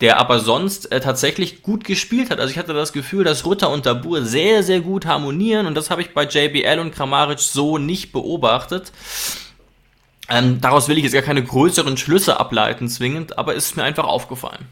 der 0.00 0.18
aber 0.18 0.40
sonst 0.40 0.92
äh, 0.92 1.00
tatsächlich 1.00 1.62
gut 1.62 1.84
gespielt 1.84 2.30
hat. 2.30 2.40
Also 2.40 2.50
ich 2.50 2.58
hatte 2.58 2.72
das 2.72 2.92
Gefühl, 2.92 3.24
dass 3.24 3.44
Rutter 3.44 3.70
und 3.70 3.86
Dabur 3.86 4.22
sehr, 4.22 4.62
sehr 4.62 4.80
gut 4.80 5.06
harmonieren 5.06 5.66
und 5.66 5.74
das 5.74 5.90
habe 5.90 6.02
ich 6.02 6.14
bei 6.14 6.24
JBL 6.24 6.78
und 6.78 6.94
Kramaric 6.94 7.40
so 7.40 7.78
nicht 7.78 8.12
beobachtet. 8.12 8.92
Ähm, 10.28 10.60
daraus 10.60 10.88
will 10.88 10.96
ich 10.96 11.04
jetzt 11.04 11.12
gar 11.12 11.22
keine 11.22 11.42
größeren 11.42 11.96
Schlüsse 11.96 12.38
ableiten 12.38 12.88
zwingend, 12.88 13.36
aber 13.36 13.54
ist 13.54 13.76
mir 13.76 13.82
einfach 13.82 14.04
aufgefallen. 14.04 14.66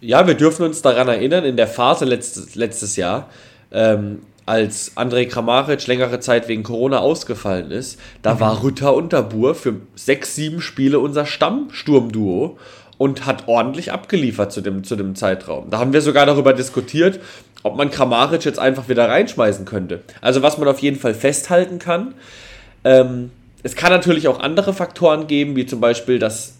Ja, 0.00 0.26
wir 0.26 0.34
dürfen 0.34 0.64
uns 0.64 0.82
daran 0.82 1.08
erinnern, 1.08 1.44
in 1.44 1.56
der 1.56 1.66
Phase 1.66 2.04
letztes, 2.04 2.54
letztes 2.54 2.96
Jahr, 2.96 3.28
ähm, 3.70 4.20
als 4.46 4.96
André 4.96 5.26
Kramaric 5.26 5.86
längere 5.86 6.18
Zeit 6.20 6.48
wegen 6.48 6.62
Corona 6.62 6.98
ausgefallen 6.98 7.70
ist, 7.70 8.00
da 8.22 8.34
mhm. 8.34 8.40
war 8.40 8.62
Rütter 8.62 8.94
und 8.94 9.12
Dabur 9.12 9.54
für 9.54 9.76
sechs, 9.94 10.34
sieben 10.34 10.60
Spiele 10.60 10.98
unser 10.98 11.26
Stammsturmduo 11.26 12.58
und 12.98 13.26
hat 13.26 13.46
ordentlich 13.46 13.92
abgeliefert 13.92 14.52
zu 14.52 14.60
dem, 14.60 14.84
zu 14.84 14.96
dem 14.96 15.14
Zeitraum. 15.14 15.70
Da 15.70 15.78
haben 15.78 15.92
wir 15.92 16.00
sogar 16.00 16.26
darüber 16.26 16.52
diskutiert, 16.52 17.20
ob 17.62 17.76
man 17.76 17.90
Kramaric 17.90 18.44
jetzt 18.44 18.58
einfach 18.58 18.88
wieder 18.88 19.08
reinschmeißen 19.08 19.66
könnte. 19.66 20.00
Also 20.20 20.42
was 20.42 20.58
man 20.58 20.68
auf 20.68 20.80
jeden 20.80 20.98
Fall 20.98 21.14
festhalten 21.14 21.78
kann, 21.78 22.14
ähm, 22.84 23.30
es 23.62 23.76
kann 23.76 23.92
natürlich 23.92 24.28
auch 24.28 24.40
andere 24.40 24.72
Faktoren 24.72 25.26
geben, 25.26 25.54
wie 25.56 25.66
zum 25.66 25.80
Beispiel, 25.80 26.18
dass 26.18 26.54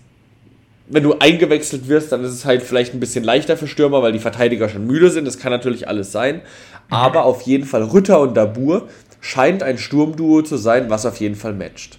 wenn 0.90 1.04
du 1.04 1.18
eingewechselt 1.18 1.88
wirst, 1.88 2.10
dann 2.12 2.24
ist 2.24 2.32
es 2.32 2.44
halt 2.44 2.62
vielleicht 2.62 2.94
ein 2.94 3.00
bisschen 3.00 3.24
leichter 3.24 3.56
für 3.56 3.68
Stürmer, 3.68 4.02
weil 4.02 4.12
die 4.12 4.18
Verteidiger 4.18 4.68
schon 4.68 4.86
müde 4.86 5.10
sind. 5.10 5.24
Das 5.24 5.38
kann 5.38 5.52
natürlich 5.52 5.88
alles 5.88 6.10
sein. 6.12 6.42
Aber 6.90 7.24
auf 7.24 7.42
jeden 7.42 7.64
Fall 7.64 7.84
Rütter 7.84 8.20
und 8.20 8.34
Dabur 8.34 8.88
scheint 9.20 9.62
ein 9.62 9.78
Sturmduo 9.78 10.42
zu 10.42 10.56
sein, 10.56 10.90
was 10.90 11.06
auf 11.06 11.18
jeden 11.18 11.36
Fall 11.36 11.54
matcht. 11.54 11.98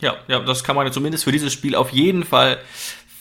Ja, 0.00 0.14
ja, 0.28 0.40
das 0.40 0.62
kann 0.62 0.76
man 0.76 0.90
zumindest 0.92 1.24
für 1.24 1.32
dieses 1.32 1.52
Spiel 1.52 1.74
auf 1.74 1.90
jeden 1.90 2.24
Fall 2.24 2.58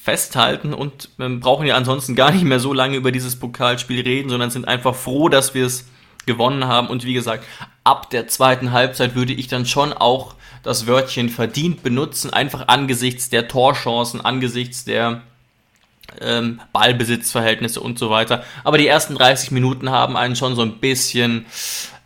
festhalten 0.03 0.73
und 0.73 1.09
wir 1.17 1.29
brauchen 1.39 1.65
ja 1.65 1.75
ansonsten 1.75 2.13
gar 2.13 2.31
nicht 2.31 2.43
mehr 2.43 2.59
so 2.59 2.73
lange 2.73 2.97
über 2.97 3.11
dieses 3.11 3.37
Pokalspiel 3.37 4.01
reden, 4.01 4.29
sondern 4.29 4.49
sind 4.49 4.67
einfach 4.67 4.93
froh, 4.93 5.29
dass 5.29 5.53
wir 5.53 5.65
es 5.65 5.85
gewonnen 6.25 6.67
haben. 6.67 6.87
Und 6.87 7.05
wie 7.05 7.13
gesagt, 7.13 7.45
ab 7.83 8.09
der 8.09 8.27
zweiten 8.27 8.73
Halbzeit 8.73 9.15
würde 9.15 9.33
ich 9.33 9.47
dann 9.47 9.65
schon 9.65 9.93
auch 9.93 10.35
das 10.63 10.87
Wörtchen 10.87 11.29
verdient 11.29 11.83
benutzen, 11.83 12.31
einfach 12.31 12.67
angesichts 12.67 13.29
der 13.29 13.47
Torchancen, 13.47 14.21
angesichts 14.21 14.85
der 14.85 15.21
ähm, 16.21 16.61
Ballbesitzverhältnisse 16.71 17.79
und 17.81 17.99
so 17.99 18.09
weiter. 18.09 18.43
Aber 18.63 18.77
die 18.77 18.87
ersten 18.87 19.15
30 19.15 19.51
Minuten 19.51 19.91
haben 19.91 20.17
einen 20.17 20.35
schon 20.35 20.55
so 20.55 20.61
ein 20.61 20.79
bisschen 20.79 21.45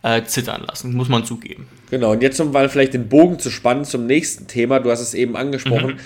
äh, 0.02 0.22
zittern 0.24 0.64
lassen, 0.66 0.94
muss 0.94 1.08
man 1.08 1.24
zugeben. 1.24 1.68
Genau, 1.90 2.12
und 2.12 2.22
jetzt 2.22 2.40
um 2.40 2.52
mal 2.52 2.68
vielleicht 2.68 2.94
den 2.94 3.08
Bogen 3.08 3.38
zu 3.38 3.50
spannen 3.50 3.84
zum 3.84 4.06
nächsten 4.06 4.46
Thema, 4.46 4.80
du 4.80 4.90
hast 4.90 5.00
es 5.00 5.14
eben 5.14 5.36
angesprochen, 5.36 5.92
mhm. 5.92 6.00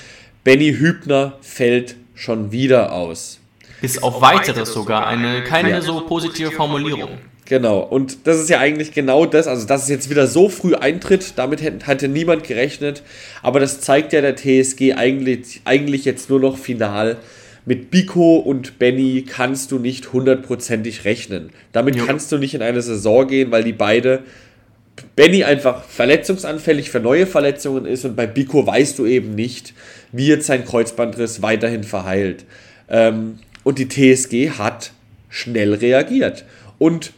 Benny 0.44 0.74
Hübner 0.74 1.34
fällt 1.40 1.96
schon 2.14 2.52
wieder 2.52 2.92
aus. 2.92 3.38
Bis 3.80 3.98
auf, 3.98 4.16
auf 4.16 4.22
weiteres 4.22 4.72
sogar, 4.72 5.06
eine 5.06 5.42
keine 5.42 5.70
ja. 5.70 5.80
so 5.80 6.00
positive 6.02 6.52
Formulierung. 6.52 7.18
Genau, 7.52 7.80
und 7.80 8.26
das 8.26 8.40
ist 8.40 8.48
ja 8.48 8.60
eigentlich 8.60 8.92
genau 8.92 9.26
das, 9.26 9.46
also 9.46 9.66
dass 9.66 9.82
es 9.82 9.90
jetzt 9.90 10.08
wieder 10.08 10.26
so 10.26 10.48
früh 10.48 10.74
eintritt, 10.74 11.34
damit 11.36 11.60
hatte 11.86 12.08
niemand 12.08 12.44
gerechnet, 12.44 13.02
aber 13.42 13.60
das 13.60 13.82
zeigt 13.82 14.14
ja 14.14 14.22
der 14.22 14.36
TSG 14.36 14.94
eigentlich, 14.94 15.60
eigentlich 15.66 16.06
jetzt 16.06 16.30
nur 16.30 16.40
noch 16.40 16.56
final, 16.56 17.18
mit 17.66 17.90
Biko 17.90 18.36
und 18.36 18.78
Benny 18.78 19.26
kannst 19.28 19.70
du 19.70 19.78
nicht 19.78 20.14
hundertprozentig 20.14 21.04
rechnen. 21.04 21.50
Damit 21.72 21.96
jo. 21.96 22.06
kannst 22.06 22.32
du 22.32 22.38
nicht 22.38 22.54
in 22.54 22.62
eine 22.62 22.80
Saison 22.80 23.28
gehen, 23.28 23.50
weil 23.50 23.64
die 23.64 23.74
beide 23.74 24.20
Benny 25.14 25.44
einfach 25.44 25.84
verletzungsanfällig 25.84 26.88
für 26.88 27.00
neue 27.00 27.26
Verletzungen 27.26 27.84
ist 27.84 28.06
und 28.06 28.16
bei 28.16 28.26
Biko 28.26 28.66
weißt 28.66 28.98
du 28.98 29.04
eben 29.04 29.34
nicht, 29.34 29.74
wie 30.10 30.28
jetzt 30.28 30.46
sein 30.46 30.64
Kreuzbandriss 30.64 31.42
weiterhin 31.42 31.84
verheilt. 31.84 32.46
Ähm, 32.88 33.40
und 33.62 33.78
die 33.78 33.88
TSG 33.88 34.52
hat 34.52 34.92
schnell 35.28 35.74
reagiert. 35.74 36.46
Und, 36.82 37.12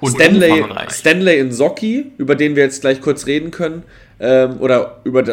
und 0.00 0.10
Stanley, 0.10 0.62
Stanley 0.90 1.38
Insocki, 1.38 2.12
über 2.18 2.34
den 2.34 2.54
wir 2.54 2.64
jetzt 2.64 2.82
gleich 2.82 3.00
kurz 3.00 3.24
reden 3.24 3.50
können, 3.50 3.84
ähm, 4.20 4.60
oder 4.60 5.00
über, 5.04 5.24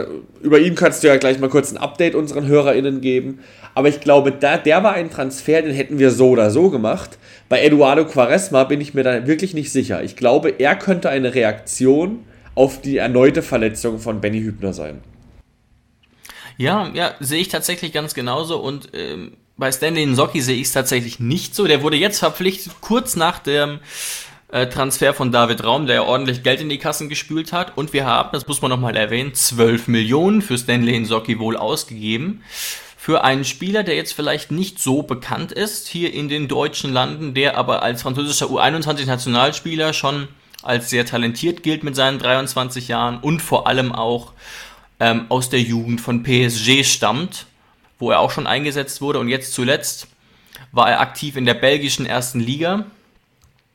über 0.42 0.60
ihn 0.60 0.76
kannst 0.76 1.04
du 1.04 1.10
ja 1.10 1.18
gleich 1.18 1.38
mal 1.40 1.50
kurz 1.50 1.74
ein 1.74 1.78
Update 1.78 2.16
unseren 2.16 2.48
HörerInnen 2.48 3.02
geben. 3.02 3.40
Aber 3.76 3.90
ich 3.90 4.00
glaube, 4.00 4.32
da, 4.32 4.58
der 4.58 4.84
war 4.84 4.94
ein 4.94 5.12
Transfer, 5.12 5.62
den 5.62 5.74
hätten 5.74 6.00
wir 6.00 6.12
so 6.12 6.30
oder 6.30 6.50
so 6.50 6.70
gemacht. 6.70 7.18
Bei 7.50 7.62
Eduardo 7.62 8.06
Quaresma 8.06 8.64
bin 8.64 8.80
ich 8.80 8.94
mir 8.94 9.04
da 9.04 9.28
wirklich 9.28 9.54
nicht 9.54 9.74
sicher. 9.74 10.02
Ich 10.02 10.16
glaube, 10.16 10.52
er 10.60 10.78
könnte 10.78 11.10
eine 11.10 11.36
Reaktion 11.36 12.24
auf 12.56 12.80
die 12.80 12.96
erneute 12.96 13.42
Verletzung 13.42 14.00
von 14.00 14.22
Benny 14.22 14.40
Hübner 14.40 14.72
sein. 14.72 15.02
Ja, 16.56 16.90
ja, 16.94 17.16
sehe 17.20 17.42
ich 17.42 17.50
tatsächlich 17.50 17.92
ganz 17.92 18.14
genauso 18.14 18.60
und 18.60 18.92
ähm, 18.94 19.34
bei 19.58 19.72
Stanley 19.72 20.06
Nsocki 20.06 20.42
sehe 20.42 20.56
ich 20.56 20.68
es 20.68 20.72
tatsächlich 20.72 21.20
nicht 21.20 21.56
so. 21.56 21.66
Der 21.68 21.82
wurde 21.82 21.98
jetzt 21.98 22.20
verpflichtet, 22.20 22.74
kurz 22.80 23.16
nach 23.16 23.40
dem 23.40 23.80
äh, 24.50 24.68
Transfer 24.68 25.14
von 25.14 25.32
David 25.32 25.64
Raum, 25.64 25.88
der 25.88 25.96
ja 25.96 26.04
ordentlich 26.04 26.44
Geld 26.44 26.62
in 26.62 26.70
die 26.70 26.78
Kassen 26.78 27.10
gespült 27.10 27.52
hat. 27.54 27.76
Und 27.76 27.92
wir 27.92 28.06
haben, 28.06 28.30
das 28.32 28.48
muss 28.48 28.62
man 28.62 28.70
nochmal 28.70 28.96
erwähnen, 28.96 29.34
12 29.34 29.88
Millionen 29.88 30.42
für 30.42 30.58
Stanley 30.58 31.00
Nsocki 31.00 31.40
wohl 31.40 31.58
ausgegeben. 31.58 32.44
Für 32.98 33.24
einen 33.24 33.46
Spieler, 33.46 33.84
der 33.84 33.96
jetzt 33.96 34.14
vielleicht 34.14 34.52
nicht 34.52 34.80
so 34.80 35.02
bekannt 35.02 35.52
ist 35.52 35.88
hier 35.88 36.14
in 36.14 36.30
den 36.30 36.48
deutschen 36.48 36.94
Landen, 36.94 37.34
der 37.34 37.58
aber 37.58 37.82
als 37.82 38.02
französischer 38.02 38.48
U21-Nationalspieler 38.48 39.94
schon 39.94 40.28
als 40.62 40.90
sehr 40.90 41.06
talentiert 41.06 41.64
gilt 41.64 41.84
mit 41.84 41.96
seinen 41.96 42.20
23 42.20 42.90
Jahren 42.90 43.20
und 43.20 43.42
vor 43.42 43.68
allem 43.68 43.94
auch 43.94 44.34
ähm, 45.00 45.26
aus 45.30 45.50
der 45.50 45.62
Jugend 45.62 46.02
von 46.02 46.24
PSG 46.24 46.84
stammt 46.84 47.47
wo 48.00 48.12
er 48.12 48.20
auch 48.20 48.32
schon 48.32 48.48
eingesetzt 48.48 49.01
wurde. 49.01 49.20
Und 49.20 49.30
jetzt 49.30 49.54
zuletzt 49.54 50.08
war 50.72 50.89
er 50.89 51.01
aktiv 51.01 51.36
in 51.36 51.46
der 51.46 51.54
belgischen 51.54 52.06
ersten 52.06 52.39
Liga, 52.39 52.86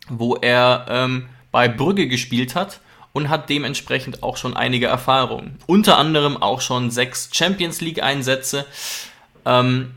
wo 0.09 0.37
er 0.37 0.87
ähm, 0.89 1.29
bei 1.51 1.69
Brügge 1.69 2.09
gespielt 2.09 2.55
hat 2.55 2.81
und 3.13 3.29
hat 3.29 3.51
dementsprechend 3.51 4.23
auch 4.23 4.37
schon 4.37 4.57
einige 4.57 4.87
Erfahrungen. 4.87 5.59
Unter 5.67 5.99
anderem 5.99 6.37
auch 6.37 6.61
schon 6.61 6.91
sechs 6.91 7.31
Champions 7.33 7.81
League-Einsätze. 7.81 8.67
Ähm, 9.45 9.95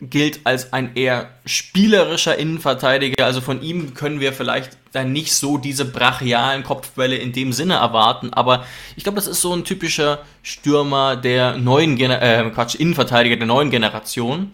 gilt 0.00 0.46
als 0.46 0.72
ein 0.72 0.94
eher 0.94 1.30
spielerischer 1.44 2.36
Innenverteidiger. 2.36 3.24
Also 3.24 3.40
von 3.40 3.62
ihm 3.62 3.94
können 3.94 4.20
wir 4.20 4.32
vielleicht 4.32 4.76
dann 4.92 5.12
nicht 5.12 5.34
so 5.34 5.58
diese 5.58 5.84
brachialen 5.84 6.62
Kopfbälle 6.62 7.16
in 7.16 7.32
dem 7.32 7.52
Sinne 7.52 7.74
erwarten. 7.74 8.32
Aber 8.32 8.64
ich 8.96 9.02
glaube, 9.02 9.16
das 9.16 9.26
ist 9.26 9.40
so 9.40 9.52
ein 9.54 9.64
typischer 9.64 10.20
Stürmer 10.42 11.16
der 11.16 11.56
neuen 11.56 11.96
Gener 11.96 12.22
äh, 12.22 12.48
Quatsch, 12.50 12.76
Innenverteidiger 12.76 13.36
der 13.36 13.46
neuen 13.46 13.70
Generation, 13.70 14.52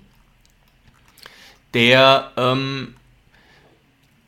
der 1.74 2.30
ähm, 2.36 2.94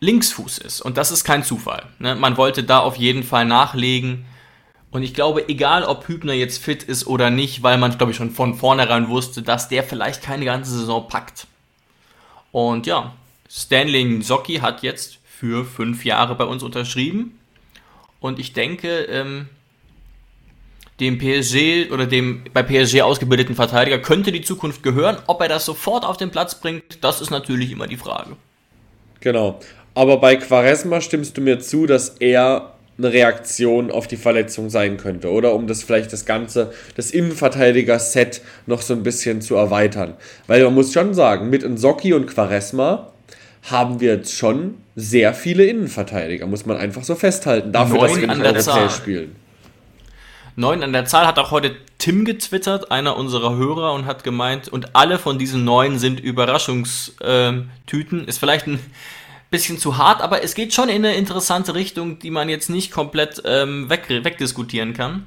Linksfuß 0.01 0.59
ist. 0.59 0.83
Und 0.83 0.99
das 0.99 1.11
ist 1.11 1.25
kein 1.25 1.43
Zufall. 1.43 1.87
Ne? 1.99 2.15
Man 2.15 2.37
wollte 2.37 2.63
da 2.63 2.81
auf 2.81 2.97
jeden 2.97 3.23
Fall 3.23 3.47
nachlegen. 3.47 4.27
Und 4.97 5.03
ich 5.03 5.13
glaube, 5.13 5.47
egal 5.51 5.85
ob 5.85 6.09
Hübner 6.09 6.33
jetzt 6.33 6.65
fit 6.65 6.83
ist 6.83 7.07
oder 7.07 7.29
nicht, 7.29 7.63
weil 7.63 7.77
man, 7.77 7.99
glaube 7.99 8.13
ich, 8.13 8.17
schon 8.17 8.31
von 8.31 8.55
vornherein 8.55 9.11
wusste, 9.11 9.43
dass 9.43 9.69
der 9.69 9.85
vielleicht 9.85 10.23
keine 10.23 10.47
ganze 10.47 10.71
Saison 10.71 11.07
packt. 11.07 11.47
Und 12.51 12.87
ja, 12.87 13.13
Stanley 13.47 14.23
Socki 14.23 14.61
hat 14.61 14.83
jetzt 14.83 15.19
für 15.27 15.67
fünf 15.67 16.07
Jahre 16.07 16.35
bei 16.35 16.45
uns 16.45 16.63
unterschrieben. 16.63 17.39
Und 18.21 18.39
ich 18.39 18.55
denke, 18.55 19.03
ähm, 19.03 19.51
dem 20.99 21.19
PSG 21.19 21.93
oder 21.93 22.07
dem 22.07 22.45
bei 22.55 22.63
PSG 22.63 23.03
ausgebildeten 23.03 23.55
Verteidiger 23.55 23.99
könnte 23.99 24.33
die 24.33 24.41
Zukunft 24.41 24.83
gehören. 24.83 25.19
Ob 25.27 25.43
er 25.43 25.49
das 25.49 25.67
sofort 25.67 26.07
auf 26.07 26.17
den 26.17 26.31
Platz 26.31 26.59
bringt, 26.59 27.05
das 27.05 27.21
ist 27.21 27.29
natürlich 27.29 27.71
immer 27.71 27.87
die 27.87 27.99
Frage. 27.99 28.35
Genau. 29.21 29.61
Aber 29.93 30.17
bei 30.17 30.37
Quaresma 30.37 31.03
stimmst 31.03 31.37
du 31.37 31.43
mir 31.43 31.61
zu, 31.61 31.85
dass 31.85 32.09
er 32.19 32.76
eine 32.99 33.13
Reaktion 33.13 33.91
auf 33.91 34.07
die 34.07 34.17
Verletzung 34.17 34.71
sein 34.71 34.97
könnte, 34.97 35.31
oder? 35.31 35.55
Um 35.55 35.67
das 35.67 35.83
vielleicht 35.83 36.13
das 36.13 36.25
ganze, 36.25 36.73
das 36.97 37.11
Innenverteidiger-Set 37.11 38.41
noch 38.67 38.81
so 38.81 38.95
ein 38.95 39.03
bisschen 39.03 39.43
zu 39.43 39.55
erweitern. 39.55 40.15
Weil 40.47 40.65
man 40.65 40.75
muss 40.75 40.93
schon 40.93 41.15
sagen, 41.15 41.51
mit 41.51 41.63
Nsocki 41.63 42.15
und 42.15 42.27
Quaresma 42.27 43.13
haben 43.65 44.01
wir 44.01 44.15
jetzt 44.15 44.35
schon 44.35 44.77
sehr 44.95 45.35
viele 45.35 45.67
Innenverteidiger, 45.67 46.47
muss 46.47 46.67
man 46.67 46.77
einfach 46.77 47.05
so 47.05 47.17
festhalten, 47.17 47.73
dafür, 47.73 47.99
Neun 47.99 48.09
dass 48.09 48.17
wir 48.17 48.27
nicht 48.29 48.69
europäisch 48.69 48.93
spielen. 48.93 49.37
Neun 50.59 50.83
an 50.83 50.95
der 50.95 51.05
Zahl 51.05 51.27
hat 51.27 51.39
auch 51.39 51.51
heute 51.51 51.77
Tim 51.99 52.25
getwittert, 52.25 52.91
einer 52.91 53.19
unserer 53.19 53.57
Hörer, 53.57 53.93
und 53.93 54.07
hat 54.07 54.25
gemeint, 54.25 54.69
und 54.69 54.97
alle 54.97 55.19
von 55.19 55.39
diesen 55.39 55.65
neun 55.65 55.99
sind 55.99 56.19
Überraschungstüten. 56.19 58.27
Ist 58.27 58.39
vielleicht 58.39 58.67
ein 58.67 58.81
bisschen 59.51 59.79
zu 59.79 59.97
hart, 59.97 60.21
aber 60.21 60.43
es 60.43 60.55
geht 60.55 60.75
schon 60.75 60.89
in 60.89 61.05
eine 61.05 61.15
interessante 61.15 61.75
Richtung, 61.75 62.19
die 62.19 62.31
man 62.31 62.49
jetzt 62.49 62.69
nicht 62.69 62.91
komplett 62.91 63.43
ähm, 63.45 63.89
weg, 63.89 64.07
wegdiskutieren 64.09 64.93
kann. 64.93 65.27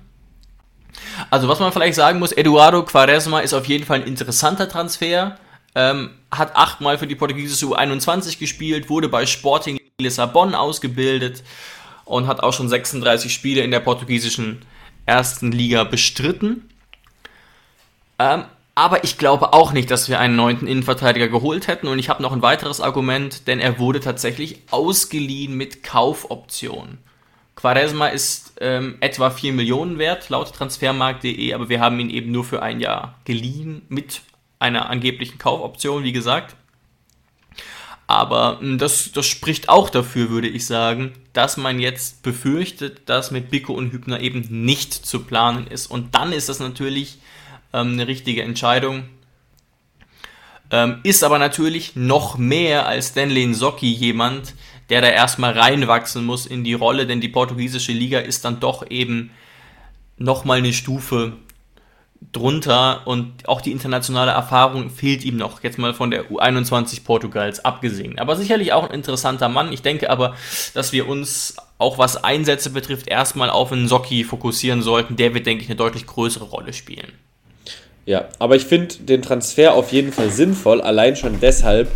Also 1.29 1.47
was 1.47 1.59
man 1.59 1.71
vielleicht 1.71 1.95
sagen 1.95 2.19
muss, 2.19 2.31
Eduardo 2.31 2.83
Quaresma 2.83 3.39
ist 3.39 3.53
auf 3.53 3.65
jeden 3.65 3.85
Fall 3.85 4.01
ein 4.01 4.07
interessanter 4.07 4.67
Transfer. 4.67 5.37
Ähm, 5.75 6.11
hat 6.31 6.55
achtmal 6.55 6.97
für 6.97 7.07
die 7.07 7.15
portugiesische 7.15 7.67
U21 7.67 8.39
gespielt, 8.39 8.89
wurde 8.89 9.07
bei 9.07 9.25
Sporting 9.25 9.79
Lissabon 9.99 10.55
ausgebildet 10.55 11.43
und 12.05 12.27
hat 12.27 12.41
auch 12.41 12.53
schon 12.53 12.67
36 12.67 13.31
Spiele 13.31 13.61
in 13.61 13.71
der 13.71 13.79
portugiesischen 13.79 14.63
ersten 15.05 15.51
Liga 15.51 15.83
bestritten. 15.83 16.69
Ähm, 18.17 18.45
aber 18.79 19.03
ich 19.03 19.17
glaube 19.17 19.51
auch 19.51 19.73
nicht, 19.73 19.91
dass 19.91 20.07
wir 20.07 20.21
einen 20.21 20.37
neunten 20.37 20.65
Innenverteidiger 20.65 21.27
geholt 21.27 21.67
hätten. 21.67 21.89
Und 21.89 21.99
ich 21.99 22.07
habe 22.07 22.23
noch 22.23 22.31
ein 22.31 22.41
weiteres 22.41 22.79
Argument, 22.79 23.45
denn 23.45 23.59
er 23.59 23.77
wurde 23.77 23.99
tatsächlich 23.99 24.61
ausgeliehen 24.71 25.53
mit 25.57 25.83
Kaufoption. 25.83 26.97
Quaresma 27.57 28.07
ist 28.07 28.53
ähm, 28.61 28.95
etwa 29.01 29.31
4 29.31 29.51
Millionen 29.51 29.97
wert, 29.97 30.29
laut 30.29 30.53
transfermarkt.de, 30.53 31.53
aber 31.53 31.67
wir 31.67 31.81
haben 31.81 31.99
ihn 31.99 32.09
eben 32.09 32.31
nur 32.31 32.45
für 32.45 32.61
ein 32.61 32.79
Jahr 32.79 33.19
geliehen 33.25 33.81
mit 33.89 34.21
einer 34.59 34.89
angeblichen 34.89 35.39
Kaufoption, 35.39 36.05
wie 36.05 36.13
gesagt. 36.13 36.55
Aber 38.07 38.61
hm, 38.61 38.77
das, 38.77 39.11
das 39.11 39.25
spricht 39.25 39.67
auch 39.67 39.89
dafür, 39.89 40.29
würde 40.29 40.47
ich 40.47 40.65
sagen, 40.65 41.11
dass 41.33 41.57
man 41.57 41.81
jetzt 41.81 42.23
befürchtet, 42.23 43.09
dass 43.09 43.31
mit 43.31 43.51
Bicko 43.51 43.73
und 43.73 43.91
Hübner 43.91 44.21
eben 44.21 44.47
nicht 44.63 44.93
zu 44.93 45.25
planen 45.25 45.67
ist. 45.67 45.87
Und 45.87 46.15
dann 46.15 46.31
ist 46.31 46.47
das 46.47 46.61
natürlich 46.61 47.17
ähm, 47.73 47.93
eine 47.93 48.07
richtige 48.07 48.43
Entscheidung. 48.43 49.05
Ähm, 50.71 50.99
ist 51.03 51.23
aber 51.23 51.39
natürlich 51.39 51.95
noch 51.95 52.37
mehr 52.37 52.85
als 52.85 53.09
Stanley 53.09 53.45
Nsocki 53.47 53.91
jemand, 53.91 54.53
der 54.89 55.01
da 55.01 55.07
erstmal 55.07 55.57
reinwachsen 55.57 56.25
muss 56.25 56.45
in 56.45 56.63
die 56.63 56.73
Rolle, 56.73 57.07
denn 57.07 57.21
die 57.21 57.29
portugiesische 57.29 57.91
Liga 57.91 58.19
ist 58.19 58.45
dann 58.45 58.59
doch 58.59 58.89
eben 58.89 59.31
nochmal 60.17 60.59
eine 60.59 60.73
Stufe 60.73 61.33
drunter 62.31 63.07
und 63.07 63.47
auch 63.47 63.61
die 63.61 63.71
internationale 63.71 64.31
Erfahrung 64.31 64.89
fehlt 64.89 65.23
ihm 65.23 65.37
noch, 65.37 65.63
jetzt 65.63 65.77
mal 65.77 65.93
von 65.93 66.11
der 66.11 66.29
U21 66.29 67.03
Portugals 67.03 67.63
abgesehen. 67.63 68.19
Aber 68.19 68.35
sicherlich 68.35 68.73
auch 68.73 68.83
ein 68.83 68.93
interessanter 68.93 69.49
Mann. 69.49 69.71
Ich 69.71 69.81
denke 69.81 70.09
aber, 70.09 70.35
dass 70.73 70.91
wir 70.91 71.07
uns 71.07 71.55
auch 71.77 71.97
was 71.97 72.23
Einsätze 72.23 72.69
betrifft, 72.71 73.07
erstmal 73.07 73.49
auf 73.49 73.71
einen 73.71 73.87
Socki 73.87 74.23
fokussieren 74.25 74.81
sollten. 74.81 75.15
Der 75.15 75.33
wird, 75.33 75.45
denke 75.45 75.63
ich, 75.63 75.69
eine 75.69 75.77
deutlich 75.77 76.05
größere 76.05 76.43
Rolle 76.43 76.73
spielen. 76.73 77.13
Ja, 78.09 78.27
aber 78.39 78.55
ich 78.55 78.65
finde 78.65 78.95
den 79.01 79.21
Transfer 79.21 79.75
auf 79.75 79.91
jeden 79.91 80.11
Fall 80.11 80.31
sinnvoll, 80.31 80.81
allein 80.81 81.15
schon 81.15 81.39
deshalb, 81.39 81.91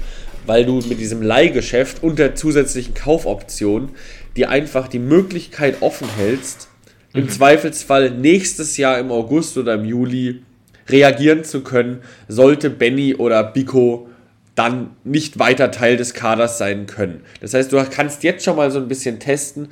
weil 0.46 0.64
du 0.64 0.76
mit 0.88 1.00
diesem 1.00 1.24
Leihgeschäft 1.24 2.04
und 2.04 2.20
der 2.20 2.36
zusätzlichen 2.36 2.94
Kaufoption 2.94 3.90
dir 4.38 4.52
einfach 4.52 4.88
die 4.88 5.00
Möglichkeit 5.00 5.82
offen 5.82 6.08
hältst, 6.16 6.70
mhm. 7.14 7.22
im 7.22 7.30
Zweifelsfall 7.30 8.12
nächstes 8.12 8.78
Jahr 8.78 9.00
im 9.00 9.12
August 9.12 9.58
oder 9.58 9.74
im 9.74 9.86
Juli 9.86 10.44
reagieren 10.88 11.44
zu 11.44 11.62
können, 11.62 12.04
sollte 12.28 12.70
Benny 12.70 13.16
oder 13.16 13.44
Biko 13.44 14.08
dann 14.54 14.92
nicht 15.04 15.40
weiter 15.40 15.72
Teil 15.72 15.98
des 15.98 16.14
Kaders 16.14 16.60
sein 16.60 16.86
können. 16.86 17.22
Das 17.42 17.56
heißt, 17.56 17.72
du 17.74 17.84
kannst 17.90 18.22
jetzt 18.22 18.46
schon 18.46 18.58
mal 18.58 18.70
so 18.70 18.78
ein 18.78 18.88
bisschen 18.88 19.20
testen, 19.20 19.70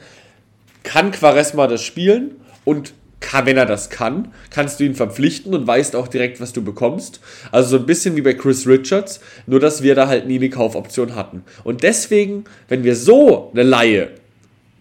kann 0.81 1.11
Quaresma 1.11 1.67
das 1.67 1.83
spielen 1.83 2.31
und 2.65 2.93
kann, 3.21 3.45
wenn 3.45 3.57
er 3.57 3.65
das 3.65 3.89
kann, 3.89 4.33
kannst 4.49 4.79
du 4.79 4.83
ihn 4.83 4.95
verpflichten 4.95 5.53
und 5.53 5.65
weißt 5.65 5.95
auch 5.95 6.09
direkt, 6.09 6.41
was 6.41 6.51
du 6.51 6.61
bekommst. 6.63 7.21
Also 7.51 7.69
so 7.69 7.77
ein 7.77 7.85
bisschen 7.85 8.15
wie 8.17 8.21
bei 8.21 8.33
Chris 8.33 8.67
Richards, 8.67 9.21
nur 9.47 9.59
dass 9.59 9.83
wir 9.83 9.95
da 9.95 10.07
halt 10.07 10.27
nie 10.27 10.35
eine 10.35 10.49
Kaufoption 10.49 11.15
hatten. 11.15 11.43
Und 11.63 11.83
deswegen, 11.83 12.43
wenn 12.67 12.83
wir 12.83 12.95
so 12.95 13.51
eine 13.53 13.63
Laie 13.63 14.09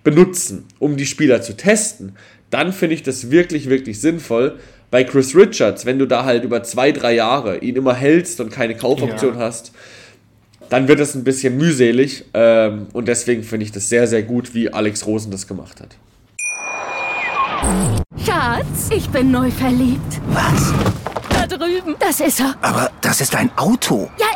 benutzen, 0.02 0.64
um 0.78 0.96
die 0.96 1.06
Spieler 1.06 1.42
zu 1.42 1.56
testen, 1.56 2.16
dann 2.48 2.72
finde 2.72 2.94
ich 2.96 3.02
das 3.02 3.30
wirklich, 3.30 3.68
wirklich 3.68 4.00
sinnvoll, 4.00 4.58
Bei 4.90 5.04
Chris 5.04 5.36
Richards, 5.36 5.86
wenn 5.86 6.00
du 6.00 6.06
da 6.06 6.24
halt 6.24 6.42
über 6.42 6.64
zwei, 6.64 6.90
drei 6.90 7.14
Jahre 7.14 7.58
ihn 7.58 7.76
immer 7.76 7.94
hältst 7.94 8.40
und 8.40 8.50
keine 8.50 8.74
Kaufoption 8.74 9.34
ja. 9.34 9.40
hast, 9.40 9.70
dann 10.68 10.88
wird 10.88 10.98
es 10.98 11.14
ein 11.14 11.22
bisschen 11.22 11.56
mühselig. 11.56 12.24
Ähm, 12.34 12.88
und 12.92 13.06
deswegen 13.06 13.44
finde 13.44 13.66
ich 13.66 13.70
das 13.70 13.88
sehr, 13.88 14.08
sehr 14.08 14.24
gut, 14.24 14.52
wie 14.52 14.72
Alex 14.72 15.06
Rosen 15.06 15.30
das 15.30 15.46
gemacht 15.46 15.80
hat. 15.80 15.96
Schatz, 18.24 18.90
ich 18.90 19.08
bin 19.10 19.30
neu 19.30 19.50
verliebt. 19.50 20.20
Was? 20.28 20.72
Da 21.30 21.46
drüben. 21.46 21.96
Das 21.98 22.20
ist 22.20 22.40
er. 22.40 22.54
Aber 22.62 22.90
das 23.00 23.20
ist 23.20 23.34
ein 23.34 23.50
Auto. 23.56 24.10
Ja, 24.18 24.26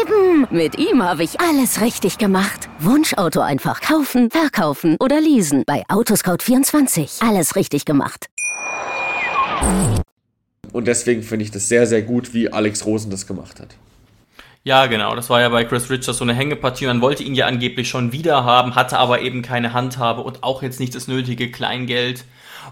eben. 0.00 0.46
Mit 0.50 0.78
ihm 0.78 1.02
habe 1.02 1.22
ich 1.22 1.40
alles 1.40 1.80
richtig 1.80 2.18
gemacht. 2.18 2.68
Wunschauto 2.78 3.40
einfach 3.40 3.80
kaufen, 3.80 4.30
verkaufen 4.30 4.96
oder 5.00 5.20
leasen. 5.20 5.64
Bei 5.66 5.84
Autoscout24. 5.88 7.26
Alles 7.26 7.56
richtig 7.56 7.84
gemacht. 7.84 8.26
Und 10.72 10.86
deswegen 10.88 11.22
finde 11.22 11.44
ich 11.44 11.50
das 11.50 11.68
sehr, 11.68 11.86
sehr 11.86 12.02
gut, 12.02 12.34
wie 12.34 12.52
Alex 12.52 12.84
Rosen 12.86 13.10
das 13.10 13.26
gemacht 13.26 13.60
hat. 13.60 13.68
Ja, 14.64 14.86
genau. 14.86 15.14
Das 15.16 15.28
war 15.28 15.40
ja 15.40 15.48
bei 15.48 15.64
Chris 15.64 15.90
Richards 15.90 16.18
so 16.18 16.24
eine 16.24 16.34
Hängepartie. 16.34 16.86
Man 16.86 17.00
wollte 17.00 17.22
ihn 17.22 17.34
ja 17.34 17.46
angeblich 17.46 17.88
schon 17.88 18.12
wieder 18.12 18.44
haben, 18.44 18.74
hatte 18.74 18.98
aber 18.98 19.20
eben 19.20 19.42
keine 19.42 19.72
Handhabe 19.72 20.22
und 20.22 20.42
auch 20.44 20.62
jetzt 20.62 20.78
nicht 20.80 20.94
das 20.94 21.08
nötige 21.08 21.50
Kleingeld. 21.50 22.24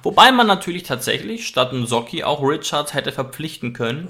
Wobei 0.03 0.33
man 0.33 0.47
natürlich 0.47 0.83
tatsächlich 0.83 1.47
statt 1.47 1.73
ein 1.73 1.87
Socki 1.87 2.25
auch 2.25 2.43
Richards 2.43 2.95
hätte 2.95 3.13
verpflichten 3.13 3.73
können. 3.73 4.09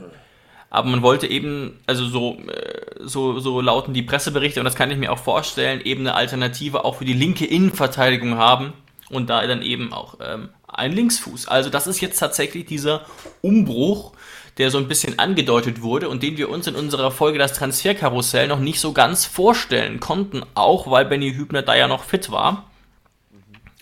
Aber 0.70 0.88
man 0.88 1.02
wollte 1.02 1.26
eben, 1.26 1.80
also 1.86 2.06
so, 2.06 2.38
äh, 2.46 3.00
so, 3.00 3.40
so 3.40 3.60
lauten 3.60 3.92
die 3.92 4.02
Presseberichte, 4.02 4.60
und 4.60 4.64
das 4.64 4.76
kann 4.76 4.90
ich 4.90 4.98
mir 4.98 5.12
auch 5.12 5.18
vorstellen, 5.18 5.80
eben 5.80 6.02
eine 6.02 6.14
Alternative 6.14 6.84
auch 6.84 6.96
für 6.96 7.04
die 7.04 7.12
linke 7.12 7.44
Innenverteidigung 7.44 8.36
haben 8.36 8.72
und 9.10 9.28
da 9.28 9.44
dann 9.46 9.62
eben 9.62 9.92
auch 9.92 10.18
ähm, 10.20 10.50
ein 10.68 10.92
Linksfuß. 10.92 11.48
Also 11.48 11.70
das 11.70 11.88
ist 11.88 12.00
jetzt 12.00 12.18
tatsächlich 12.18 12.66
dieser 12.66 13.04
Umbruch, 13.42 14.12
der 14.58 14.70
so 14.70 14.78
ein 14.78 14.88
bisschen 14.88 15.18
angedeutet 15.18 15.82
wurde 15.82 16.08
und 16.08 16.22
den 16.22 16.36
wir 16.36 16.48
uns 16.48 16.66
in 16.68 16.76
unserer 16.76 17.10
Folge 17.10 17.38
das 17.38 17.54
Transferkarussell 17.54 18.46
noch 18.46 18.60
nicht 18.60 18.80
so 18.80 18.92
ganz 18.92 19.24
vorstellen 19.24 19.98
konnten, 19.98 20.42
auch 20.54 20.88
weil 20.88 21.04
Benny 21.04 21.32
Hübner 21.32 21.62
da 21.62 21.74
ja 21.74 21.88
noch 21.88 22.04
fit 22.04 22.30
war. 22.30 22.69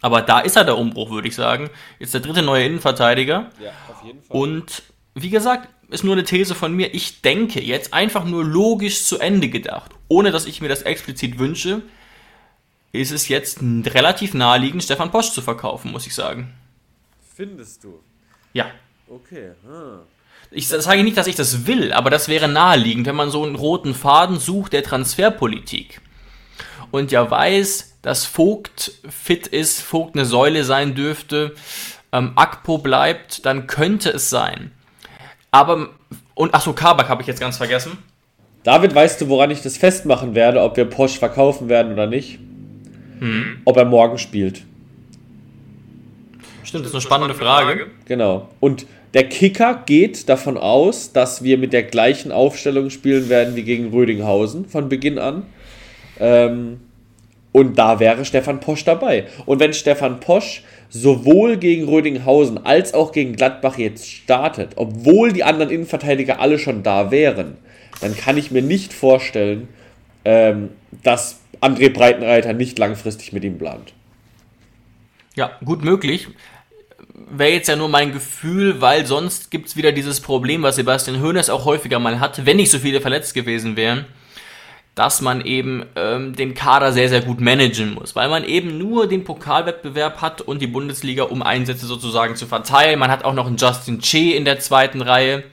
Aber 0.01 0.23
da 0.23 0.41
ist 0.41 0.57
er 0.57 0.65
der 0.65 0.79
Umbruch, 0.79 1.11
würde 1.11 1.29
ich 1.29 1.35
sagen. 1.35 1.71
Jetzt 1.99 2.15
der 2.15 2.21
dritte 2.21 2.43
neue 2.43 2.65
Innenverteidiger. 2.65 3.51
Ja, 3.63 3.71
auf 3.91 4.05
jeden 4.05 4.23
Fall. 4.23 4.37
Und 4.37 4.83
wie 5.15 5.31
gesagt, 5.31 5.69
ist 5.91 6.05
nur 6.05 6.15
eine 6.15 6.25
These 6.25 6.55
von 6.55 6.73
mir. 6.73 6.95
Ich 6.95 7.23
denke 7.23 7.61
jetzt 7.61 7.95
einfach 7.95 8.25
nur 8.25 8.45
logisch 8.45 9.05
zu 9.05 9.19
Ende 9.19 9.49
gedacht, 9.49 9.91
ohne 10.09 10.31
dass 10.31 10.47
ich 10.47 10.61
mir 10.61 10.69
das 10.69 10.83
explizit 10.83 11.39
wünsche, 11.39 11.83
ist 12.93 13.11
es 13.11 13.29
jetzt 13.29 13.61
relativ 13.63 14.35
naheliegend, 14.35 14.83
Stefan 14.83 15.11
Posch 15.11 15.33
zu 15.33 15.43
verkaufen, 15.43 15.91
muss 15.91 16.07
ich 16.07 16.15
sagen. 16.15 16.55
Findest 17.35 17.85
du? 17.85 18.01
Ja. 18.53 18.67
Okay. 19.09 19.53
Hm. 19.65 20.01
Ich 20.51 20.69
sage 20.69 21.05
nicht, 21.05 21.17
dass 21.17 21.27
ich 21.27 21.37
das 21.37 21.67
will, 21.67 21.93
aber 21.93 22.09
das 22.11 22.29
wäre 22.29 22.49
naheliegend, 22.49 23.07
wenn 23.07 23.17
man 23.17 23.31
so 23.31 23.45
einen 23.45 23.55
roten 23.55 23.95
Faden 23.95 24.39
sucht 24.39 24.73
der 24.73 24.83
Transferpolitik 24.83 26.01
und 26.91 27.13
ja 27.13 27.31
weiß, 27.31 27.99
dass 28.03 28.25
Vogt 28.25 28.93
fit 29.09 29.47
ist, 29.47 29.81
Vogt 29.81 30.15
eine 30.15 30.25
Säule 30.25 30.65
sein 30.65 30.95
dürfte, 30.95 31.55
ähm, 32.13 32.33
Akpo 32.37 32.79
bleibt, 32.79 33.45
dann 33.45 33.67
könnte 33.67 34.11
es 34.11 34.31
sein. 34.31 34.73
Aber, 35.51 35.91
und 36.35 36.55
achso, 36.55 36.73
Kabak 36.73 37.09
habe 37.09 37.23
ich 37.23 37.29
jetzt 37.29 37.41
ganz 37.41 37.57
vergessen. 37.57 37.99
David, 38.63 38.95
weißt 38.95 39.21
du, 39.21 39.29
woran 39.29 39.51
ich 39.51 39.63
das 39.63 39.77
festmachen 39.77 40.35
werde, 40.35 40.63
ob 40.63 40.77
wir 40.77 40.85
Porsche 40.85 41.19
verkaufen 41.19 41.69
werden 41.69 41.93
oder 41.93 42.07
nicht? 42.07 42.39
Hm. 43.19 43.63
Ob 43.65 43.77
er 43.77 43.85
morgen 43.85 44.19
spielt. 44.19 44.63
Stimmt, 46.65 46.85
das 46.85 46.91
ist 46.91 46.97
eine 46.97 47.03
spannende 47.03 47.35
Frage. 47.35 47.87
Genau. 48.05 48.49
Und 48.61 48.87
der 49.15 49.29
Kicker 49.29 49.83
geht 49.87 50.29
davon 50.29 50.59
aus, 50.59 51.13
dass 51.13 51.43
wir 51.43 51.57
mit 51.57 51.73
der 51.73 51.83
gleichen 51.85 52.31
Aufstellung 52.31 52.91
spielen 52.91 53.31
werden 53.31 53.57
wie 53.57 53.63
gegen 53.63 53.89
Rödinghausen 53.89 54.67
von 54.67 54.91
Beginn 54.91 55.19
an. 55.19 55.45
Ähm, 56.21 56.81
und 57.59 57.77
da 57.77 57.99
wäre 57.99 58.25
Stefan 58.25 58.61
Posch 58.61 58.85
dabei. 58.85 59.27
Und 59.45 59.59
wenn 59.59 59.73
Stefan 59.73 60.21
Posch 60.21 60.63
sowohl 60.91 61.57
gegen 61.57 61.89
Rödinghausen 61.89 62.65
als 62.65 62.95
auch 62.95 63.11
gegen 63.11 63.35
Gladbach 63.35 63.79
jetzt 63.79 64.09
startet, 64.09 64.73
obwohl 64.77 65.33
die 65.33 65.43
anderen 65.43 65.71
Innenverteidiger 65.71 66.41
alle 66.41 66.59
schon 66.59 66.85
da 66.85 67.11
wären, 67.11 67.57
dann 68.01 68.17
kann 68.17 68.37
ich 68.37 68.53
mir 68.53 68.63
nicht 68.63 68.93
vorstellen, 68.93 69.69
ähm, 70.25 70.71
dass 71.03 71.41
André 71.61 71.93
Breitenreiter 71.93 72.53
nicht 72.53 72.79
langfristig 72.79 73.33
mit 73.33 73.43
ihm 73.43 73.59
plant. 73.59 73.93
Ja, 75.35 75.51
gut 75.65 75.83
möglich. 75.83 76.29
Wäre 77.31 77.51
jetzt 77.51 77.69
ja 77.69 77.75
nur 77.75 77.89
mein 77.89 78.13
Gefühl, 78.13 78.81
weil 78.81 79.05
sonst 79.05 79.51
gibt 79.51 79.67
es 79.67 79.77
wieder 79.77 79.91
dieses 79.91 80.21
Problem, 80.21 80.63
was 80.63 80.77
Sebastian 80.77 81.21
Hoeneß 81.21 81.51
auch 81.51 81.65
häufiger 81.65 81.99
mal 81.99 82.21
hat, 82.21 82.47
wenn 82.47 82.57
nicht 82.57 82.71
so 82.71 82.79
viele 82.79 83.01
verletzt 83.01 83.35
gewesen 83.35 83.77
wären 83.77 84.07
dass 84.99 85.21
man 85.21 85.45
eben 85.45 85.85
ähm, 85.95 86.35
den 86.35 86.55
Kader 86.55 86.93
sehr, 86.93 87.09
sehr 87.09 87.21
gut 87.21 87.41
managen 87.41 87.95
muss, 87.95 88.17
weil 88.17 88.29
man 88.29 88.43
eben 88.43 88.79
nur 88.79 89.07
den 89.07 89.23
Pokalwettbewerb 89.23 90.21
hat 90.21 90.41
und 90.41 90.61
die 90.61 90.67
Bundesliga, 90.67 91.23
um 91.23 91.43
Einsätze 91.43 91.87
sozusagen 91.87 92.35
zu 92.35 92.47
verteilen. 92.47 92.99
Man 92.99 93.11
hat 93.11 93.25
auch 93.25 93.33
noch 93.33 93.47
einen 93.47 93.59
Justin 93.59 94.01
Che 94.01 94.33
in 94.33 94.45
der 94.45 94.59
zweiten 94.59 95.01
Reihe, 95.01 95.45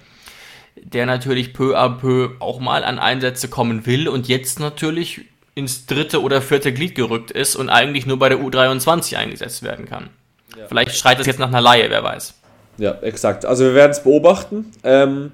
der 0.82 1.06
natürlich 1.06 1.54
peu 1.54 1.78
à 1.78 1.90
peu 1.90 2.32
auch 2.40 2.60
mal 2.60 2.84
an 2.84 2.98
Einsätze 2.98 3.48
kommen 3.48 3.86
will 3.86 4.08
und 4.08 4.28
jetzt 4.28 4.60
natürlich 4.60 5.22
ins 5.54 5.86
dritte 5.86 6.24
oder 6.24 6.42
vierte 6.42 6.74
Glied 6.74 6.96
gerückt 6.96 7.30
ist 7.30 7.56
und 7.56 7.70
eigentlich 7.70 8.08
nur 8.08 8.18
bei 8.18 8.30
der 8.30 8.40
U23 8.40 9.16
eingesetzt 9.16 9.62
werden 9.62 9.86
kann. 9.86 10.10
Ja. 10.58 10.66
Vielleicht 10.68 10.96
schreit 10.96 11.20
es 11.20 11.28
jetzt 11.28 11.40
nach 11.40 11.50
einer 11.50 11.62
Laie, 11.62 11.90
wer 11.90 12.04
weiß. 12.04 12.34
Ja, 12.78 12.92
exakt. 13.02 13.46
Also 13.46 13.64
wir 13.64 13.76
werden 13.76 13.92
es 13.92 14.04
beobachten. 14.04 14.72
Ähm, 14.84 15.32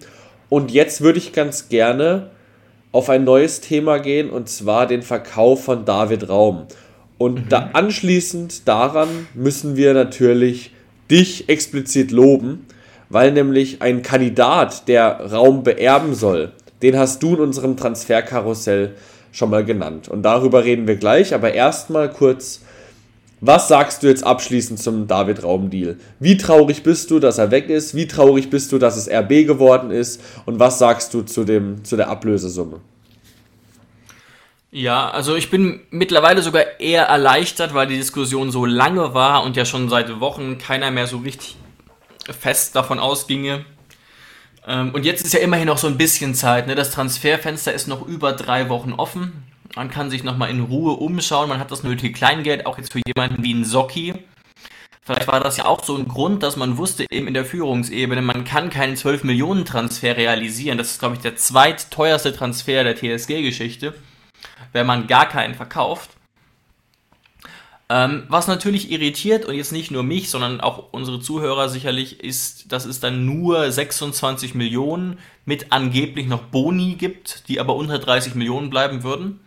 und 0.50 0.70
jetzt 0.70 1.00
würde 1.00 1.18
ich 1.18 1.32
ganz 1.32 1.70
gerne 1.70 2.30
auf 2.92 3.10
ein 3.10 3.24
neues 3.24 3.62
Thema 3.62 4.00
gehen 4.00 4.30
und 4.30 4.50
zwar 4.50 4.88
den 4.88 5.02
Verkauf 5.02 5.64
von 5.64 5.86
David 5.86 6.30
Raum. 6.30 6.68
Und 7.18 7.46
mhm. 7.46 7.50
da 7.50 7.70
anschließend 7.74 8.68
daran 8.68 9.28
müssen 9.34 9.76
wir 9.76 9.94
natürlich 9.94 10.72
dich 11.10 11.50
explizit 11.50 12.12
loben, 12.12 12.66
weil 13.10 13.32
nämlich 13.32 13.82
ein 13.82 14.02
Kandidat, 14.02 14.88
der 14.88 15.32
Raum 15.32 15.64
beerben 15.64 16.16
soll, 16.16 16.52
den 16.82 16.98
hast 16.98 17.22
du 17.22 17.36
in 17.36 17.42
unserem 17.42 17.78
Transferkarussell 17.78 18.96
schon 19.32 19.50
mal 19.50 19.64
genannt. 19.64 20.10
Und 20.10 20.24
darüber 20.24 20.64
reden 20.64 20.88
wir 20.88 20.96
gleich, 20.96 21.34
aber 21.34 21.54
erstmal 21.54 22.10
kurz 22.10 22.62
was 23.42 23.68
sagst 23.68 24.04
du 24.04 24.08
jetzt 24.08 24.24
abschließend 24.24 24.80
zum 24.80 25.08
David 25.08 25.44
Raum-Deal? 25.44 25.98
Wie 26.20 26.38
traurig 26.38 26.84
bist 26.84 27.10
du, 27.10 27.20
dass 27.20 27.40
er 27.40 27.50
weg 27.50 27.70
ist? 27.70 27.96
Wie 27.96 28.08
traurig 28.08 28.52
bist 28.52 28.72
du, 28.72 28.78
dass 28.78 28.96
es 28.96 29.10
RB 29.10 29.48
geworden 29.48 29.90
ist? 29.90 30.22
Und 30.46 30.60
was 30.60 30.78
sagst 30.78 31.12
du 31.16 31.24
zu, 31.24 31.44
dem, 31.44 31.84
zu 31.84 31.98
der 31.98 32.10
Ablösesumme? 32.10 32.82
Ja, 34.70 35.10
also 35.10 35.36
ich 35.36 35.50
bin 35.50 35.82
mittlerweile 35.90 36.44
sogar 36.44 36.80
eher 36.80 37.06
erleichtert, 37.06 37.74
weil 37.74 37.88
die 37.88 37.98
Diskussion 37.98 38.52
so 38.52 38.64
lange 38.66 39.16
war 39.16 39.44
und 39.44 39.58
ja 39.58 39.66
schon 39.66 39.90
seit 39.90 40.20
Wochen 40.20 40.60
keiner 40.60 40.92
mehr 40.92 41.08
so 41.08 41.18
richtig 41.18 41.58
fest 42.40 42.76
davon 42.76 43.00
ausginge. 43.00 43.66
Ähm, 44.68 44.92
und 44.94 45.04
jetzt 45.04 45.26
ist 45.26 45.34
ja 45.34 45.40
immerhin 45.40 45.66
noch 45.66 45.80
so 45.80 45.88
ein 45.88 45.98
bisschen 45.98 46.36
Zeit. 46.36 46.68
Ne? 46.68 46.76
Das 46.76 46.92
Transferfenster 46.92 47.74
ist 47.74 47.88
noch 47.88 48.08
über 48.08 48.34
drei 48.34 48.70
Wochen 48.70 48.94
offen. 48.94 49.51
Man 49.76 49.90
kann 49.90 50.10
sich 50.10 50.24
nochmal 50.24 50.50
in 50.50 50.62
Ruhe 50.62 50.94
umschauen. 50.94 51.50
Man 51.50 51.60
hat 51.60 51.72
das 51.72 51.84
nötige 51.84 52.14
Kleingeld, 52.14 52.66
auch 52.66 52.78
jetzt 52.78 52.92
für 52.92 53.02
jemanden 53.06 53.44
wie 53.44 53.54
ein 53.54 53.64
Socki. 53.66 54.16
Vielleicht 55.04 55.28
war 55.28 55.40
das 55.40 55.58
ja 55.58 55.66
auch 55.66 55.84
so 55.84 55.96
ein 55.96 56.08
Grund, 56.08 56.44
dass 56.44 56.58
man 56.58 56.78
wusste 56.78 57.06
eben 57.10 57.28
in 57.28 57.34
der 57.34 57.46
Führungsebene, 57.46 58.22
man 58.22 58.44
kann 58.44 58.70
keinen 58.70 58.96
12 58.96 59.24
Millionen 59.24 59.66
Transfer 59.66 60.16
realisieren. 60.16 60.78
Das 60.78 60.92
ist, 60.92 61.00
glaube 61.00 61.16
ich, 61.16 61.22
der 61.22 61.36
zweitteuerste 61.36 62.34
Transfer 62.34 62.84
der 62.84 62.96
TSG-Geschichte, 62.96 63.96
wenn 64.74 64.86
man 64.86 65.08
gar 65.08 65.28
keinen 65.28 65.56
verkauft. 65.56 66.12
Ähm, 67.90 68.24
was 68.30 68.48
natürlich 68.48 68.92
irritiert 68.92 69.44
und 69.44 69.56
jetzt 69.56 69.72
nicht 69.72 69.92
nur 69.92 70.04
mich, 70.04 70.30
sondern 70.30 70.62
auch 70.62 70.94
unsere 70.94 71.20
Zuhörer 71.20 71.68
sicherlich, 71.68 72.22
ist, 72.22 72.72
dass 72.72 72.86
es 72.86 73.00
dann 73.00 73.26
nur 73.26 73.72
26 73.72 74.54
Millionen 74.54 75.18
mit 75.46 75.74
angeblich 75.74 76.28
noch 76.28 76.44
Boni 76.44 76.96
gibt, 76.96 77.50
die 77.50 77.60
aber 77.60 77.76
unter 77.76 77.98
30 77.98 78.36
Millionen 78.36 78.70
bleiben 78.70 79.04
würden. 79.04 79.42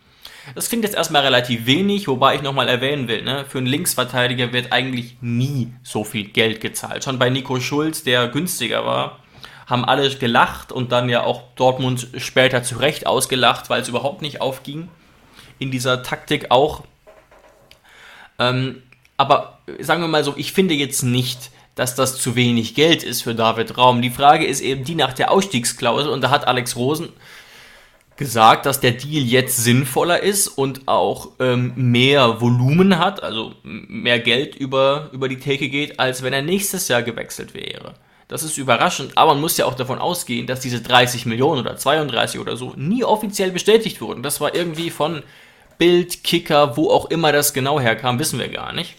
Das 0.55 0.69
klingt 0.69 0.85
jetzt 0.85 0.97
erstmal 0.97 1.23
relativ 1.23 1.67
wenig, 1.67 2.07
wobei 2.07 2.37
ich 2.37 2.43
nochmal 2.43 2.69
erwähnen 2.69 3.09
will, 3.09 3.23
ne? 3.23 3.45
für 3.49 3.59
einen 3.59 3.67
Linksverteidiger 3.67 4.53
wird 4.53 4.73
eigentlich 4.73 5.17
nie 5.21 5.73
so 5.83 6.05
viel 6.05 6.25
Geld 6.25 6.61
gezahlt. 6.61 7.05
Schon 7.05 7.19
bei 7.19 7.31
Nico 7.31 7.61
Schulz, 7.61 8.03
der 8.03 8.29
günstiger 8.29 8.85
war, 8.85 9.21
haben 9.67 9.85
alle 9.85 10.09
gelacht 10.11 10.73
und 10.73 10.93
dann 10.93 11.09
ja 11.09 11.23
auch 11.23 11.43
Dortmund 11.57 12.09
später 12.19 12.63
zu 12.63 12.77
Recht 12.77 13.07
ausgelacht, 13.07 13.71
weil 13.71 13.81
es 13.81 13.89
überhaupt 13.89 14.23
nicht 14.23 14.41
aufging. 14.41 14.89
In 15.59 15.71
dieser 15.71 16.03
Taktik 16.03 16.51
auch. 16.51 16.83
Ähm, 18.39 18.83
aber 19.17 19.61
sagen 19.81 20.03
wir 20.03 20.09
mal 20.09 20.25
so, 20.25 20.35
ich 20.37 20.53
finde 20.53 20.75
jetzt 20.75 21.03
nicht, 21.03 21.51
dass 21.75 21.95
das 21.95 22.21
zu 22.21 22.37
wenig 22.37 22.75
Geld 22.75 23.03
ist 23.03 23.23
für 23.23 23.35
David 23.35 23.79
Raum. 23.79 24.03
Die 24.03 24.11
Frage 24.11 24.45
ist 24.45 24.61
eben 24.61 24.85
die 24.85 24.95
nach 24.95 25.13
der 25.13 25.31
Ausstiegsklausel 25.31 26.11
und 26.11 26.21
da 26.21 26.31
hat 26.31 26.47
Alex 26.47 26.77
Rosen 26.77 27.11
gesagt, 28.17 28.67
dass 28.67 28.81
der 28.81 28.93
Deal 28.93 29.25
jetzt 29.25 29.57
sinnvoller 29.57 30.23
ist 30.23 30.47
und 30.47 30.87
auch 30.87 31.31
ähm, 31.41 31.73
mehr 31.77 32.41
Volumen 32.41 32.99
hat, 32.99 33.23
also 33.23 33.55
mehr 33.63 34.21
Geld 34.21 34.55
über, 34.55 35.11
über 35.13 35.29
die 35.29 35.39
Theke 35.39 35.69
geht, 35.69 35.99
als 35.99 36.23
wenn 36.23 36.33
er 36.33 36.43
nächstes 36.43 36.89
Jahr 36.89 37.03
gewechselt 37.03 37.55
wäre. 37.55 37.95
Das 38.29 38.43
ist 38.43 38.57
überraschend, 38.57 39.17
aber 39.17 39.33
man 39.33 39.41
muss 39.41 39.57
ja 39.57 39.67
auch 39.67 39.75
davon 39.75 39.99
ausgehen, 39.99 40.47
dass 40.47 40.61
diese 40.61 40.81
30 40.81 41.27
Millionen 41.27 41.61
oder 41.61 41.77
32 41.77 42.41
oder 42.41 42.57
so 42.57 42.73
nie 42.77 43.05
offiziell 43.05 43.51
bestätigt 43.51 44.01
wurden. 44.01 44.23
Das 44.23 44.41
war 44.41 44.55
irgendwie 44.55 44.91
von 44.91 45.23
Bild, 45.77 46.25
Kicker, 46.25 46.77
wo 46.77 46.91
auch 46.91 47.07
immer 47.11 47.33
das 47.33 47.53
genau 47.53 47.81
herkam, 47.81 48.19
wissen 48.19 48.39
wir 48.39 48.49
gar 48.49 48.73
nicht. 48.73 48.95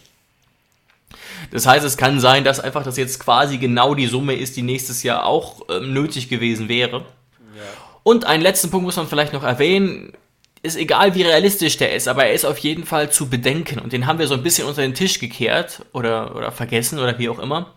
Das 1.50 1.66
heißt, 1.66 1.84
es 1.84 1.96
kann 1.96 2.20
sein, 2.20 2.44
dass 2.44 2.60
einfach 2.60 2.82
das 2.82 2.96
jetzt 2.96 3.18
quasi 3.18 3.58
genau 3.58 3.94
die 3.94 4.06
Summe 4.06 4.34
ist, 4.34 4.56
die 4.56 4.62
nächstes 4.62 5.02
Jahr 5.02 5.26
auch 5.26 5.62
ähm, 5.70 5.92
nötig 5.92 6.28
gewesen 6.28 6.68
wäre. 6.68 7.04
Ja. 7.56 7.62
Und 8.06 8.24
einen 8.24 8.44
letzten 8.44 8.70
Punkt 8.70 8.84
muss 8.84 8.94
man 8.94 9.08
vielleicht 9.08 9.32
noch 9.32 9.42
erwähnen. 9.42 10.12
Ist 10.62 10.76
egal, 10.76 11.16
wie 11.16 11.22
realistisch 11.22 11.76
der 11.76 11.92
ist, 11.92 12.06
aber 12.06 12.26
er 12.26 12.34
ist 12.34 12.44
auf 12.44 12.58
jeden 12.58 12.86
Fall 12.86 13.10
zu 13.10 13.28
bedenken. 13.28 13.80
Und 13.80 13.92
den 13.92 14.06
haben 14.06 14.20
wir 14.20 14.28
so 14.28 14.34
ein 14.34 14.44
bisschen 14.44 14.68
unter 14.68 14.82
den 14.82 14.94
Tisch 14.94 15.18
gekehrt 15.18 15.84
oder, 15.92 16.36
oder 16.36 16.52
vergessen 16.52 17.00
oder 17.00 17.18
wie 17.18 17.28
auch 17.28 17.40
immer. 17.40 17.72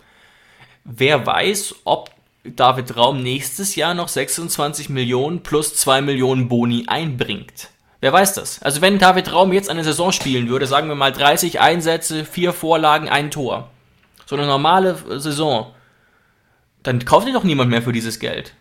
Wer 0.83 1.25
weiß, 1.25 1.77
ob 1.83 2.11
David 2.43 2.95
Raum 2.95 3.23
nächstes 3.23 3.75
Jahr 3.75 3.95
noch 3.95 4.07
26 4.07 4.89
Millionen 4.89 5.41
plus 5.41 5.73
2 5.73 6.01
Millionen 6.01 6.47
Boni 6.47 6.83
einbringt. 6.85 7.69
Wer 7.99 8.13
weiß 8.13 8.35
das? 8.35 8.61
Also 8.61 8.81
wenn 8.81 8.99
David 8.99 9.33
Raum 9.33 9.51
jetzt 9.51 9.71
eine 9.71 9.83
Saison 9.83 10.11
spielen 10.11 10.47
würde, 10.47 10.67
sagen 10.67 10.89
wir 10.89 10.95
mal 10.95 11.11
30 11.11 11.59
Einsätze, 11.59 12.23
4 12.23 12.53
Vorlagen, 12.53 13.09
ein 13.09 13.31
Tor. 13.31 13.71
So 14.27 14.35
eine 14.35 14.45
normale 14.45 14.95
Saison. 15.19 15.73
Dann 16.83 17.03
kauft 17.03 17.25
ihr 17.25 17.33
doch 17.33 17.43
niemand 17.43 17.71
mehr 17.71 17.81
für 17.81 17.93
dieses 17.93 18.19
Geld. 18.19 18.53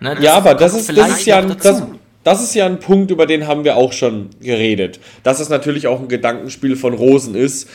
Ne, 0.00 0.16
ja, 0.20 0.34
aber 0.34 0.54
das 0.54 0.74
ist, 0.74 0.96
das 0.96 1.10
ist 1.10 1.26
ja 1.26 1.38
ein, 1.38 1.56
das, 1.62 1.82
das 2.22 2.42
ist 2.42 2.54
ja 2.54 2.66
ein 2.66 2.80
Punkt, 2.80 3.10
über 3.10 3.26
den 3.26 3.46
haben 3.46 3.64
wir 3.64 3.76
auch 3.76 3.92
schon 3.92 4.30
geredet. 4.40 5.00
Dass 5.22 5.40
es 5.40 5.48
natürlich 5.48 5.86
auch 5.86 6.00
ein 6.00 6.08
Gedankenspiel 6.08 6.76
von 6.76 6.92
Rosen 6.92 7.34
ist, 7.34 7.68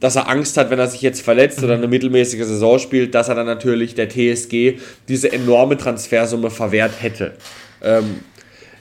dass 0.00 0.16
er 0.16 0.28
Angst 0.28 0.56
hat, 0.56 0.70
wenn 0.70 0.78
er 0.78 0.86
sich 0.86 1.02
jetzt 1.02 1.22
verletzt 1.22 1.62
oder 1.62 1.74
eine 1.74 1.88
mittelmäßige 1.88 2.44
Saison 2.44 2.78
spielt, 2.78 3.14
dass 3.14 3.28
er 3.28 3.34
dann 3.34 3.46
natürlich 3.46 3.94
der 3.94 4.08
TSG 4.08 4.78
diese 5.08 5.32
enorme 5.32 5.76
Transfersumme 5.76 6.50
verwehrt 6.50 6.92
hätte. 7.00 7.34
Ähm, 7.82 8.20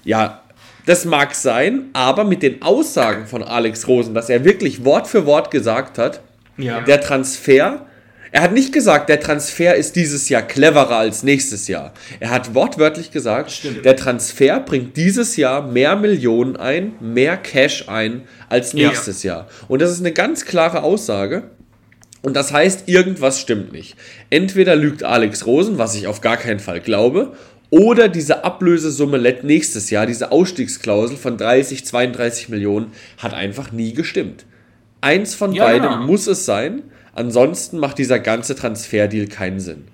ja, 0.04 0.44
das 0.86 1.06
mag 1.06 1.36
sein, 1.36 1.90
aber 1.94 2.24
mit 2.24 2.44
den 2.44 2.62
Aussagen 2.62 3.28
von 3.28 3.44
Alex 3.44 3.88
Rosen, 3.88 4.14
dass 4.14 4.30
er 4.30 4.46
wirklich 4.46 4.86
Wort 4.86 5.08
für 5.08 5.26
Wort 5.26 5.52
gesagt 5.52 5.98
hat, 5.98 6.22
ja. 6.58 6.82
der 6.82 7.02
Transfer, 7.02 7.86
er 8.32 8.42
hat 8.42 8.54
nicht 8.54 8.74
gesagt, 8.74 9.10
der 9.10 9.20
Transfer 9.20 9.76
ist 9.76 9.96
dieses 9.96 10.30
Jahr 10.30 10.42
cleverer 10.42 10.98
als 10.98 11.24
nächstes 11.24 11.68
Jahr. 11.68 11.94
Er 12.20 12.30
hat 12.30 12.54
wortwörtlich 12.54 13.12
gesagt, 13.12 13.52
Stimmt. 13.52 13.86
der 13.86 13.96
Transfer 13.96 14.60
bringt 14.60 14.98
dieses 14.98 15.38
Jahr 15.38 15.62
mehr 15.66 15.96
Millionen 15.96 16.56
ein, 16.56 16.94
mehr 17.00 17.38
Cash 17.38 17.88
ein 17.88 18.24
als 18.50 18.74
nächstes 18.74 19.24
ja. 19.24 19.34
Jahr. 19.34 19.48
Und 19.68 19.82
das 19.82 19.92
ist 19.92 20.00
eine 20.00 20.12
ganz 20.12 20.46
klare 20.46 20.84
Aussage. 20.84 21.44
Und 22.22 22.36
das 22.36 22.52
heißt, 22.52 22.90
irgendwas 22.90 23.40
stimmt 23.40 23.72
nicht. 23.72 23.96
Entweder 24.30 24.76
lügt 24.76 25.04
Alex 25.04 25.46
Rosen, 25.46 25.78
was 25.78 25.96
ich 25.96 26.08
auf 26.08 26.20
gar 26.20 26.38
keinen 26.38 26.60
Fall 26.60 26.82
glaube, 26.82 27.34
oder 27.70 28.08
diese 28.08 28.44
Ablösesumme 28.44 29.20
nächstes 29.44 29.90
Jahr, 29.90 30.06
diese 30.06 30.32
Ausstiegsklausel 30.32 31.18
von 31.18 31.38
30, 31.38 31.86
32 31.86 32.50
Millionen, 32.50 32.92
hat 33.18 33.34
einfach 33.34 33.72
nie 33.72 33.94
gestimmt. 33.94 34.46
Eins 35.02 35.36
von 35.36 35.54
ja, 35.54 35.66
beidem 35.66 35.92
ja. 35.92 35.98
muss 35.98 36.28
es 36.28 36.46
sein, 36.46 36.84
ansonsten 37.18 37.80
macht 37.80 37.98
dieser 37.98 38.20
ganze 38.20 38.56
Transferdeal 38.56 39.28
keinen 39.28 39.60
Sinn. 39.60 39.88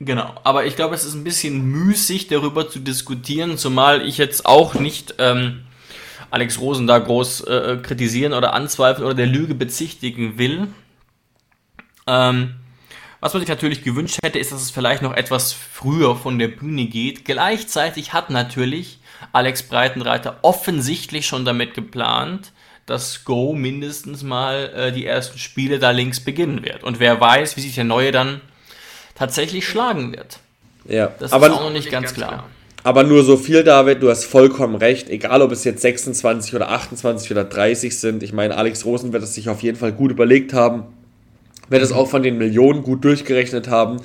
Genau, 0.00 0.34
aber 0.44 0.64
ich 0.64 0.76
glaube, 0.76 0.94
es 0.94 1.04
ist 1.04 1.14
ein 1.14 1.24
bisschen 1.24 1.62
müßig, 1.62 2.28
darüber 2.28 2.70
zu 2.70 2.78
diskutieren, 2.78 3.58
zumal 3.58 4.06
ich 4.06 4.16
jetzt 4.16 4.46
auch 4.46 4.74
nicht 4.74 5.14
ähm, 5.18 5.60
Alex 6.30 6.58
Rosen 6.58 6.86
da 6.86 6.98
groß 6.98 7.42
äh, 7.42 7.78
kritisieren 7.82 8.32
oder 8.32 8.54
anzweifeln 8.54 9.04
oder 9.04 9.14
der 9.14 9.26
Lüge 9.26 9.54
bezichtigen 9.54 10.38
will. 10.38 10.68
Ähm, 12.06 12.54
was 13.20 13.34
man 13.34 13.40
sich 13.40 13.48
natürlich 13.50 13.84
gewünscht 13.84 14.18
hätte, 14.24 14.38
ist, 14.38 14.52
dass 14.52 14.62
es 14.62 14.70
vielleicht 14.70 15.02
noch 15.02 15.12
etwas 15.12 15.52
früher 15.52 16.16
von 16.16 16.38
der 16.38 16.48
Bühne 16.48 16.86
geht. 16.86 17.26
Gleichzeitig 17.26 18.14
hat 18.14 18.30
natürlich 18.30 19.00
Alex 19.32 19.64
Breitenreiter 19.64 20.38
offensichtlich 20.40 21.26
schon 21.26 21.44
damit 21.44 21.74
geplant, 21.74 22.52
dass 22.86 23.24
Go 23.24 23.52
mindestens 23.52 24.22
mal 24.22 24.70
äh, 24.74 24.92
die 24.92 25.06
ersten 25.06 25.38
Spiele 25.38 25.78
da 25.78 25.90
links 25.90 26.20
beginnen 26.20 26.64
wird. 26.64 26.82
Und 26.84 27.00
wer 27.00 27.20
weiß, 27.20 27.56
wie 27.56 27.60
sich 27.60 27.74
der 27.74 27.84
Neue 27.84 28.12
dann 28.12 28.40
tatsächlich 29.14 29.68
schlagen 29.68 30.12
wird. 30.12 30.40
Ja, 30.86 31.12
das 31.18 31.32
aber 31.32 31.48
ist 31.48 31.52
auch 31.52 31.64
noch 31.64 31.72
nicht 31.72 31.90
ganz 31.90 32.14
klar. 32.14 32.28
klar. 32.28 32.48
Aber 32.82 33.04
nur 33.04 33.22
so 33.24 33.36
viel, 33.36 33.62
David, 33.62 34.02
du 34.02 34.08
hast 34.08 34.24
vollkommen 34.24 34.74
recht. 34.74 35.10
Egal, 35.10 35.42
ob 35.42 35.52
es 35.52 35.64
jetzt 35.64 35.82
26 35.82 36.54
oder 36.54 36.70
28 36.70 37.30
oder 37.30 37.44
30 37.44 37.98
sind. 37.98 38.22
Ich 38.22 38.32
meine, 38.32 38.56
Alex 38.56 38.86
Rosen 38.86 39.12
wird 39.12 39.22
es 39.22 39.34
sich 39.34 39.50
auf 39.50 39.62
jeden 39.62 39.76
Fall 39.76 39.92
gut 39.92 40.10
überlegt 40.10 40.54
haben 40.54 40.86
wird 41.70 41.82
es 41.82 41.92
auch 41.92 42.08
von 42.08 42.22
den 42.22 42.36
Millionen 42.36 42.82
gut 42.82 43.04
durchgerechnet 43.04 43.68
haben, 43.68 43.98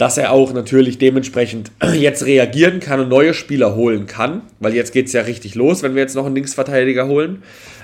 dass 0.00 0.16
er 0.16 0.32
auch 0.32 0.54
natürlich 0.54 0.96
dementsprechend 0.96 1.72
jetzt 1.92 2.24
reagieren 2.24 2.80
kann 2.80 3.00
und 3.00 3.10
neue 3.10 3.34
Spieler 3.34 3.74
holen 3.74 4.06
kann, 4.06 4.40
weil 4.58 4.74
jetzt 4.74 4.94
geht 4.94 5.08
es 5.08 5.12
ja 5.12 5.20
richtig 5.20 5.54
los, 5.54 5.82
wenn 5.82 5.94
wir 5.94 6.00
jetzt 6.00 6.16
noch 6.16 6.24
einen 6.24 6.36
Linksverteidiger 6.36 7.06
holen. 7.06 7.42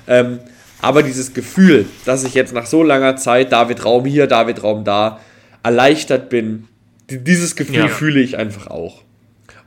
Ähm, 0.09 0.39
aber 0.81 1.03
dieses 1.03 1.35
Gefühl, 1.35 1.85
dass 2.07 2.25
ich 2.25 2.33
jetzt 2.33 2.55
nach 2.55 2.65
so 2.65 2.83
langer 2.83 3.17
Zeit 3.17 3.53
David 3.53 3.85
Raum 3.85 4.07
hier, 4.07 4.27
David 4.27 4.63
Raum 4.63 4.83
da, 4.83 5.21
erleichtert 5.63 6.31
bin, 6.31 6.69
dieses 7.11 7.55
Gefühl 7.55 7.77
ja. 7.77 7.89
fühle 7.89 8.21
ich 8.21 8.39
einfach 8.39 8.69
auch. 8.69 9.03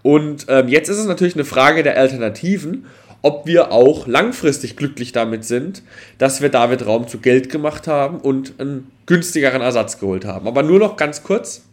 Und 0.01 0.47
ähm, 0.49 0.69
jetzt 0.69 0.89
ist 0.89 0.97
es 0.97 1.05
natürlich 1.05 1.35
eine 1.35 1.45
Frage 1.45 1.83
der 1.83 1.97
Alternativen 1.97 2.88
ob 3.21 3.45
wir 3.45 3.73
auch 3.73 4.07
langfristig 4.07 4.77
glücklich 4.77 5.12
damit 5.12 5.43
sind, 5.43 5.83
dass 6.19 6.41
wir 6.41 6.47
David 6.47 6.85
Raum 6.85 7.07
zu 7.09 7.17
Geld 7.17 7.49
gemacht 7.49 7.85
haben 7.85 8.17
und 8.21 8.53
einen 8.59 8.89
günstigeren 9.07 9.62
Ersatz 9.62 9.99
geholt 9.99 10.23
haben. 10.23 10.47
Aber 10.47 10.63
nur 10.63 10.79
noch 10.79 10.95
ganz 10.95 11.21
kurz, 11.21 11.65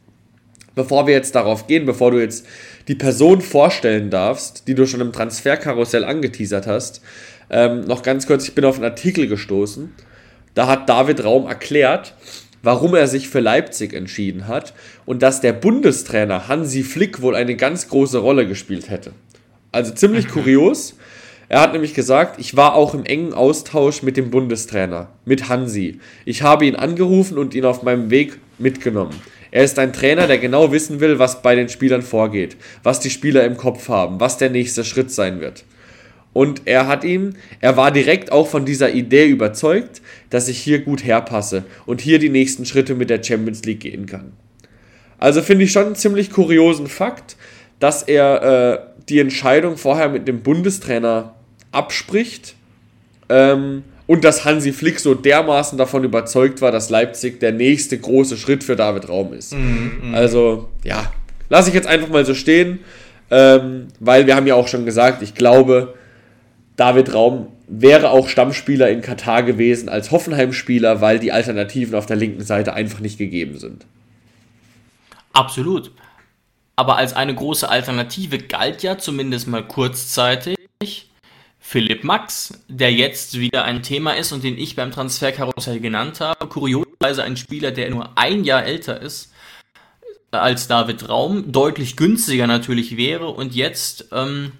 bevor 0.76 1.08
wir 1.08 1.14
jetzt 1.14 1.34
darauf 1.34 1.66
gehen, 1.66 1.86
bevor 1.86 2.12
du 2.12 2.20
jetzt 2.20 2.46
die 2.86 2.94
Person 2.94 3.40
vorstellen 3.40 4.10
darfst, 4.10 4.68
die 4.68 4.76
du 4.76 4.86
schon 4.86 5.00
im 5.00 5.12
Transferkarussell 5.12 6.04
angeteasert 6.04 6.68
hast, 6.68 7.00
ähm, 7.50 7.80
noch 7.86 8.02
ganz 8.02 8.28
kurz, 8.28 8.46
ich 8.46 8.54
bin 8.54 8.64
auf 8.64 8.76
einen 8.76 8.84
Artikel 8.84 9.26
gestoßen. 9.26 9.92
Da 10.54 10.68
hat 10.68 10.88
David 10.88 11.24
Raum 11.24 11.46
erklärt, 11.46 12.14
warum 12.62 12.94
er 12.94 13.08
sich 13.08 13.28
für 13.28 13.40
Leipzig 13.40 13.92
entschieden 13.92 14.48
hat 14.48 14.74
und 15.06 15.22
dass 15.22 15.40
der 15.40 15.52
Bundestrainer 15.52 16.48
Hansi 16.48 16.82
Flick 16.82 17.20
wohl 17.22 17.34
eine 17.34 17.56
ganz 17.56 17.88
große 17.88 18.18
Rolle 18.18 18.46
gespielt 18.46 18.90
hätte. 18.90 19.12
Also 19.72 19.92
ziemlich 19.92 20.28
kurios. 20.28 20.96
Er 21.48 21.60
hat 21.60 21.72
nämlich 21.72 21.94
gesagt, 21.94 22.40
ich 22.40 22.56
war 22.56 22.74
auch 22.74 22.92
im 22.92 23.04
engen 23.04 23.32
Austausch 23.32 24.02
mit 24.02 24.16
dem 24.16 24.30
Bundestrainer, 24.30 25.10
mit 25.24 25.48
Hansi. 25.48 26.00
Ich 26.24 26.42
habe 26.42 26.66
ihn 26.66 26.74
angerufen 26.74 27.38
und 27.38 27.54
ihn 27.54 27.64
auf 27.64 27.82
meinem 27.84 28.10
Weg 28.10 28.38
mitgenommen. 28.58 29.14
Er 29.56 29.64
ist 29.64 29.78
ein 29.78 29.94
Trainer, 29.94 30.26
der 30.26 30.36
genau 30.36 30.70
wissen 30.70 31.00
will, 31.00 31.18
was 31.18 31.40
bei 31.40 31.54
den 31.54 31.70
Spielern 31.70 32.02
vorgeht, 32.02 32.58
was 32.82 33.00
die 33.00 33.08
Spieler 33.08 33.42
im 33.46 33.56
Kopf 33.56 33.88
haben, 33.88 34.20
was 34.20 34.36
der 34.36 34.50
nächste 34.50 34.84
Schritt 34.84 35.10
sein 35.10 35.40
wird. 35.40 35.64
Und 36.34 36.60
er 36.66 36.86
hat 36.86 37.04
ihm, 37.04 37.36
er 37.62 37.74
war 37.78 37.90
direkt 37.90 38.30
auch 38.32 38.46
von 38.48 38.66
dieser 38.66 38.92
Idee 38.92 39.26
überzeugt, 39.26 40.02
dass 40.28 40.48
ich 40.48 40.58
hier 40.58 40.80
gut 40.80 41.06
herpasse 41.06 41.64
und 41.86 42.02
hier 42.02 42.18
die 42.18 42.28
nächsten 42.28 42.66
Schritte 42.66 42.94
mit 42.94 43.08
der 43.08 43.22
Champions 43.22 43.64
League 43.64 43.80
gehen 43.80 44.04
kann. 44.04 44.34
Also 45.16 45.40
finde 45.40 45.64
ich 45.64 45.72
schon 45.72 45.86
einen 45.86 45.96
ziemlich 45.96 46.30
kuriosen 46.30 46.86
Fakt, 46.86 47.38
dass 47.78 48.02
er 48.02 48.42
äh, 48.42 48.78
die 49.08 49.20
Entscheidung 49.20 49.78
vorher 49.78 50.10
mit 50.10 50.28
dem 50.28 50.42
Bundestrainer 50.42 51.34
abspricht. 51.72 52.56
Ähm, 53.30 53.84
und 54.06 54.24
dass 54.24 54.44
Hansi 54.44 54.72
Flick 54.72 55.00
so 55.00 55.14
dermaßen 55.14 55.76
davon 55.78 56.04
überzeugt 56.04 56.60
war, 56.60 56.70
dass 56.70 56.90
Leipzig 56.90 57.40
der 57.40 57.52
nächste 57.52 57.98
große 57.98 58.36
Schritt 58.36 58.62
für 58.62 58.76
David 58.76 59.08
Raum 59.08 59.32
ist. 59.32 59.52
Mm, 59.52 60.10
mm. 60.10 60.14
Also, 60.14 60.68
ja, 60.84 61.12
lasse 61.48 61.68
ich 61.68 61.74
jetzt 61.74 61.88
einfach 61.88 62.08
mal 62.08 62.24
so 62.24 62.34
stehen, 62.34 62.80
ähm, 63.30 63.88
weil 63.98 64.26
wir 64.26 64.36
haben 64.36 64.46
ja 64.46 64.54
auch 64.54 64.68
schon 64.68 64.84
gesagt, 64.84 65.22
ich 65.22 65.34
glaube, 65.34 65.94
David 66.76 67.12
Raum 67.12 67.48
wäre 67.68 68.10
auch 68.10 68.28
Stammspieler 68.28 68.90
in 68.90 69.00
Katar 69.00 69.42
gewesen 69.42 69.88
als 69.88 70.12
Hoffenheim-Spieler, 70.12 71.00
weil 71.00 71.18
die 71.18 71.32
Alternativen 71.32 71.96
auf 71.96 72.06
der 72.06 72.16
linken 72.16 72.44
Seite 72.44 72.74
einfach 72.74 73.00
nicht 73.00 73.18
gegeben 73.18 73.58
sind. 73.58 73.86
Absolut. 75.32 75.90
Aber 76.76 76.96
als 76.96 77.14
eine 77.14 77.34
große 77.34 77.68
Alternative 77.68 78.38
galt 78.38 78.82
ja 78.82 78.98
zumindest 78.98 79.48
mal 79.48 79.66
kurzzeitig 79.66 80.56
Philipp 81.68 82.05
Max, 82.05 82.62
der 82.68 82.92
jetzt 82.92 83.40
wieder 83.40 83.64
ein 83.64 83.83
Thema 83.83 84.12
ist 84.12 84.31
und 84.31 84.44
den 84.44 84.57
ich 84.57 84.76
beim 84.76 84.92
Transferkarussell 84.92 85.81
genannt 85.81 86.20
habe. 86.20 86.46
Kurioserweise 86.46 87.24
ein 87.24 87.37
Spieler, 87.37 87.72
der 87.72 87.90
nur 87.90 88.16
ein 88.16 88.44
Jahr 88.44 88.64
älter 88.64 89.02
ist 89.02 89.33
als 90.31 90.68
David 90.68 91.09
Raum, 91.09 91.50
deutlich 91.50 91.96
günstiger 91.96 92.46
natürlich 92.46 92.96
wäre 92.96 93.26
und 93.31 93.57
jetzt 93.57 94.07
ähm, 94.12 94.52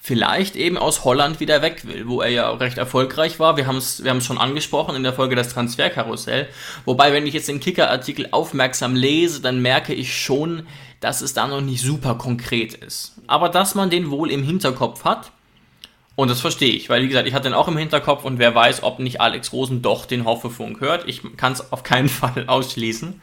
vielleicht 0.00 0.56
eben 0.56 0.76
aus 0.76 1.04
Holland 1.04 1.38
wieder 1.38 1.62
weg 1.62 1.86
will, 1.86 2.08
wo 2.08 2.20
er 2.20 2.30
ja 2.30 2.50
recht 2.50 2.78
erfolgreich 2.78 3.38
war. 3.38 3.56
Wir 3.56 3.68
haben 3.68 3.76
es 3.76 4.02
wir 4.02 4.20
schon 4.20 4.38
angesprochen 4.38 4.96
in 4.96 5.04
der 5.04 5.12
Folge 5.12 5.36
das 5.36 5.50
Transferkarussell. 5.50 6.48
Wobei, 6.84 7.12
wenn 7.12 7.28
ich 7.28 7.34
jetzt 7.34 7.46
den 7.46 7.60
Kicker-Artikel 7.60 8.26
aufmerksam 8.32 8.96
lese, 8.96 9.40
dann 9.40 9.62
merke 9.62 9.94
ich 9.94 10.20
schon, 10.20 10.66
dass 10.98 11.20
es 11.20 11.32
da 11.32 11.46
noch 11.46 11.60
nicht 11.60 11.80
super 11.80 12.16
konkret 12.16 12.74
ist. 12.74 13.14
Aber 13.28 13.48
dass 13.48 13.76
man 13.76 13.88
den 13.88 14.10
wohl 14.10 14.32
im 14.32 14.42
Hinterkopf 14.42 15.04
hat 15.04 15.30
und 16.16 16.30
das 16.30 16.40
verstehe 16.40 16.72
ich, 16.72 16.88
weil 16.88 17.02
wie 17.02 17.08
gesagt, 17.08 17.28
ich 17.28 17.34
hatte 17.34 17.48
den 17.48 17.54
auch 17.54 17.68
im 17.68 17.76
Hinterkopf 17.76 18.24
und 18.24 18.38
wer 18.38 18.54
weiß, 18.54 18.82
ob 18.82 18.98
nicht 18.98 19.20
Alex 19.20 19.52
Rosen 19.52 19.82
doch 19.82 20.06
den 20.06 20.24
Hoffefunk 20.24 20.80
hört. 20.80 21.04
Ich 21.06 21.20
kann 21.36 21.52
es 21.52 21.72
auf 21.72 21.82
keinen 21.82 22.08
Fall 22.10 22.44
ausschließen. 22.46 23.20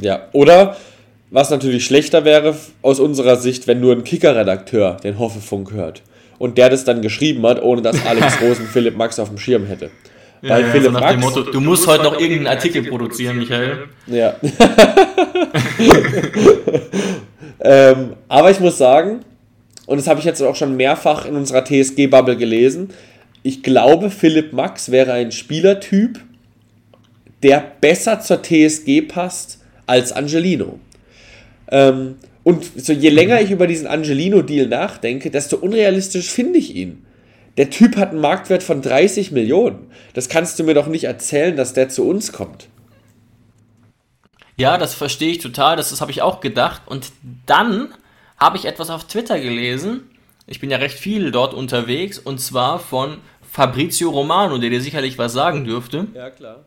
Ja, 0.00 0.28
oder 0.32 0.76
was 1.30 1.50
natürlich 1.50 1.84
schlechter 1.84 2.24
wäre 2.24 2.56
aus 2.82 3.00
unserer 3.00 3.36
Sicht, 3.36 3.66
wenn 3.66 3.80
nur 3.80 3.92
ein 3.92 4.04
Kicker-Redakteur 4.04 4.98
den 5.02 5.18
Hoffefunk 5.18 5.72
hört 5.72 6.02
und 6.38 6.58
der 6.58 6.70
das 6.70 6.84
dann 6.84 7.02
geschrieben 7.02 7.44
hat, 7.46 7.60
ohne 7.62 7.82
dass 7.82 8.06
Alex 8.06 8.40
Rosen 8.42 8.66
Philipp 8.66 8.96
Max 8.96 9.18
auf 9.18 9.28
dem 9.28 9.38
Schirm 9.38 9.66
hätte. 9.66 9.90
Ja, 10.42 10.50
Weil 10.50 10.62
ja, 10.62 10.68
Philipp 10.70 10.86
so 10.86 10.92
Max. 10.92 11.20
Motto, 11.20 11.42
du, 11.42 11.50
du 11.50 11.60
musst 11.60 11.86
heute 11.86 12.04
noch 12.04 12.18
irgendeinen 12.18 12.46
Artikel 12.46 12.84
produzieren, 12.84 13.36
Michael. 13.36 13.88
Ja. 14.06 14.36
ähm, 17.60 18.14
aber 18.26 18.50
ich 18.50 18.58
muss 18.58 18.78
sagen, 18.78 19.20
und 19.90 19.96
das 19.96 20.06
habe 20.06 20.20
ich 20.20 20.24
jetzt 20.24 20.40
auch 20.40 20.54
schon 20.54 20.76
mehrfach 20.76 21.26
in 21.26 21.34
unserer 21.34 21.64
TSG-Bubble 21.64 22.36
gelesen, 22.36 22.90
ich 23.42 23.64
glaube, 23.64 24.12
Philipp 24.12 24.52
Max 24.52 24.92
wäre 24.92 25.14
ein 25.14 25.32
Spielertyp, 25.32 26.20
der 27.42 27.72
besser 27.80 28.20
zur 28.20 28.40
TSG 28.40 29.02
passt 29.02 29.58
als 29.88 30.12
Angelino. 30.12 30.78
Ähm, 31.72 32.18
und 32.44 32.64
so 32.76 32.92
je 32.92 33.08
länger 33.08 33.40
ich 33.40 33.50
über 33.50 33.66
diesen 33.66 33.88
Angelino-Deal 33.88 34.68
nachdenke, 34.68 35.28
desto 35.28 35.56
unrealistisch 35.56 36.30
finde 36.30 36.60
ich 36.60 36.76
ihn. 36.76 37.04
Der 37.56 37.70
Typ 37.70 37.96
hat 37.96 38.10
einen 38.10 38.20
Marktwert 38.20 38.62
von 38.62 38.82
30 38.82 39.32
Millionen. 39.32 39.88
Das 40.14 40.28
kannst 40.28 40.56
du 40.60 40.62
mir 40.62 40.74
doch 40.74 40.86
nicht 40.86 41.02
erzählen, 41.02 41.56
dass 41.56 41.72
der 41.72 41.88
zu 41.88 42.06
uns 42.06 42.30
kommt. 42.30 42.68
Ja, 44.56 44.78
das 44.78 44.94
verstehe 44.94 45.32
ich 45.32 45.38
total. 45.38 45.74
Das, 45.74 45.90
das 45.90 46.00
habe 46.00 46.12
ich 46.12 46.22
auch 46.22 46.40
gedacht. 46.40 46.82
Und 46.86 47.10
dann 47.46 47.88
habe 48.40 48.56
ich 48.56 48.64
etwas 48.64 48.90
auf 48.90 49.06
Twitter 49.06 49.38
gelesen. 49.38 50.10
Ich 50.46 50.60
bin 50.60 50.70
ja 50.70 50.78
recht 50.78 50.98
viel 50.98 51.30
dort 51.30 51.54
unterwegs. 51.54 52.18
Und 52.18 52.40
zwar 52.40 52.78
von 52.78 53.18
Fabrizio 53.42 54.10
Romano, 54.10 54.58
der 54.58 54.70
dir 54.70 54.80
sicherlich 54.80 55.18
was 55.18 55.32
sagen 55.32 55.64
dürfte. 55.64 56.06
Ja, 56.14 56.30
klar. 56.30 56.64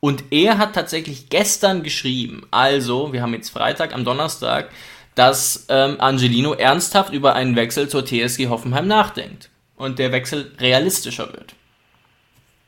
Und 0.00 0.24
er 0.30 0.58
hat 0.58 0.74
tatsächlich 0.74 1.28
gestern 1.28 1.82
geschrieben, 1.82 2.46
also, 2.50 3.12
wir 3.12 3.22
haben 3.22 3.34
jetzt 3.34 3.50
Freitag, 3.50 3.94
am 3.94 4.04
Donnerstag, 4.04 4.70
dass 5.14 5.66
ähm, 5.68 6.00
Angelino 6.00 6.54
ernsthaft 6.54 7.12
über 7.12 7.34
einen 7.34 7.54
Wechsel 7.54 7.88
zur 7.88 8.04
TSG 8.04 8.48
Hoffenheim 8.48 8.86
nachdenkt. 8.86 9.50
Und 9.76 9.98
der 9.98 10.12
Wechsel 10.12 10.52
realistischer 10.58 11.32
wird. 11.32 11.54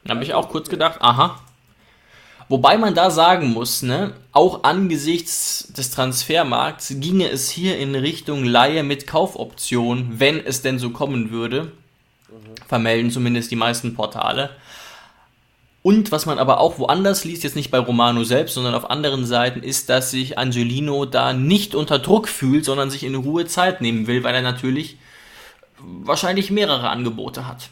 Da 0.04 0.14
habe 0.14 0.24
ich 0.24 0.34
auch 0.34 0.48
kurz 0.48 0.68
gedacht, 0.68 1.00
aha. 1.00 1.40
Wobei 2.48 2.76
man 2.76 2.94
da 2.94 3.10
sagen 3.10 3.52
muss, 3.52 3.82
ne, 3.82 4.12
auch 4.32 4.64
angesichts 4.64 5.72
des 5.76 5.90
Transfermarkts 5.90 6.96
ginge 6.98 7.28
es 7.30 7.48
hier 7.48 7.78
in 7.78 7.94
Richtung 7.94 8.44
Laie 8.44 8.82
mit 8.82 9.06
Kaufoption, 9.06 10.18
wenn 10.18 10.44
es 10.44 10.60
denn 10.60 10.78
so 10.78 10.90
kommen 10.90 11.30
würde. 11.30 11.72
Vermelden 12.68 13.10
zumindest 13.10 13.50
die 13.50 13.56
meisten 13.56 13.94
Portale. 13.94 14.50
Und 15.82 16.12
was 16.12 16.24
man 16.24 16.38
aber 16.38 16.60
auch 16.60 16.78
woanders 16.78 17.24
liest, 17.24 17.44
jetzt 17.44 17.56
nicht 17.56 17.70
bei 17.70 17.78
Romano 17.78 18.24
selbst, 18.24 18.54
sondern 18.54 18.74
auf 18.74 18.88
anderen 18.90 19.26
Seiten, 19.26 19.62
ist, 19.62 19.90
dass 19.90 20.10
sich 20.10 20.38
Angelino 20.38 21.04
da 21.04 21.34
nicht 21.34 21.74
unter 21.74 21.98
Druck 21.98 22.28
fühlt, 22.28 22.64
sondern 22.64 22.90
sich 22.90 23.04
in 23.04 23.14
Ruhe 23.14 23.46
Zeit 23.46 23.82
nehmen 23.82 24.06
will, 24.06 24.24
weil 24.24 24.34
er 24.34 24.42
natürlich 24.42 24.96
wahrscheinlich 25.78 26.50
mehrere 26.50 26.88
Angebote 26.88 27.46
hat. 27.46 27.68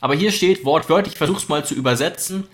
Aber 0.00 0.14
hier 0.14 0.30
steht 0.30 0.64
wortwörtlich, 0.64 1.14
ich 1.14 1.18
versuche 1.18 1.38
es 1.38 1.48
mal 1.48 1.64
zu 1.64 1.74
übersetzen, 1.74 2.44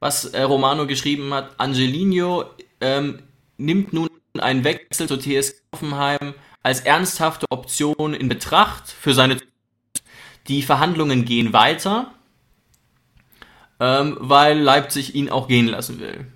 was 0.00 0.24
äh, 0.26 0.42
Romano 0.42 0.86
geschrieben 0.86 1.32
hat. 1.32 1.58
Angelino 1.58 2.44
ähm, 2.80 3.20
nimmt 3.56 3.92
nun 3.92 4.08
einen 4.38 4.64
Wechsel 4.64 5.08
zur 5.08 5.20
TS 5.20 5.62
Hoffenheim 5.72 6.34
als 6.62 6.80
ernsthafte 6.80 7.46
Option 7.50 8.14
in 8.14 8.28
Betracht 8.28 8.90
für 8.90 9.14
seine. 9.14 9.38
Die 10.48 10.62
Verhandlungen 10.62 11.24
gehen 11.24 11.52
weiter 11.52 12.12
ähm, 13.80 14.18
weil 14.20 14.58
Leipzig 14.58 15.14
ihn 15.14 15.30
auch 15.30 15.48
gehen 15.48 15.66
lassen 15.66 15.98
will. 15.98 16.26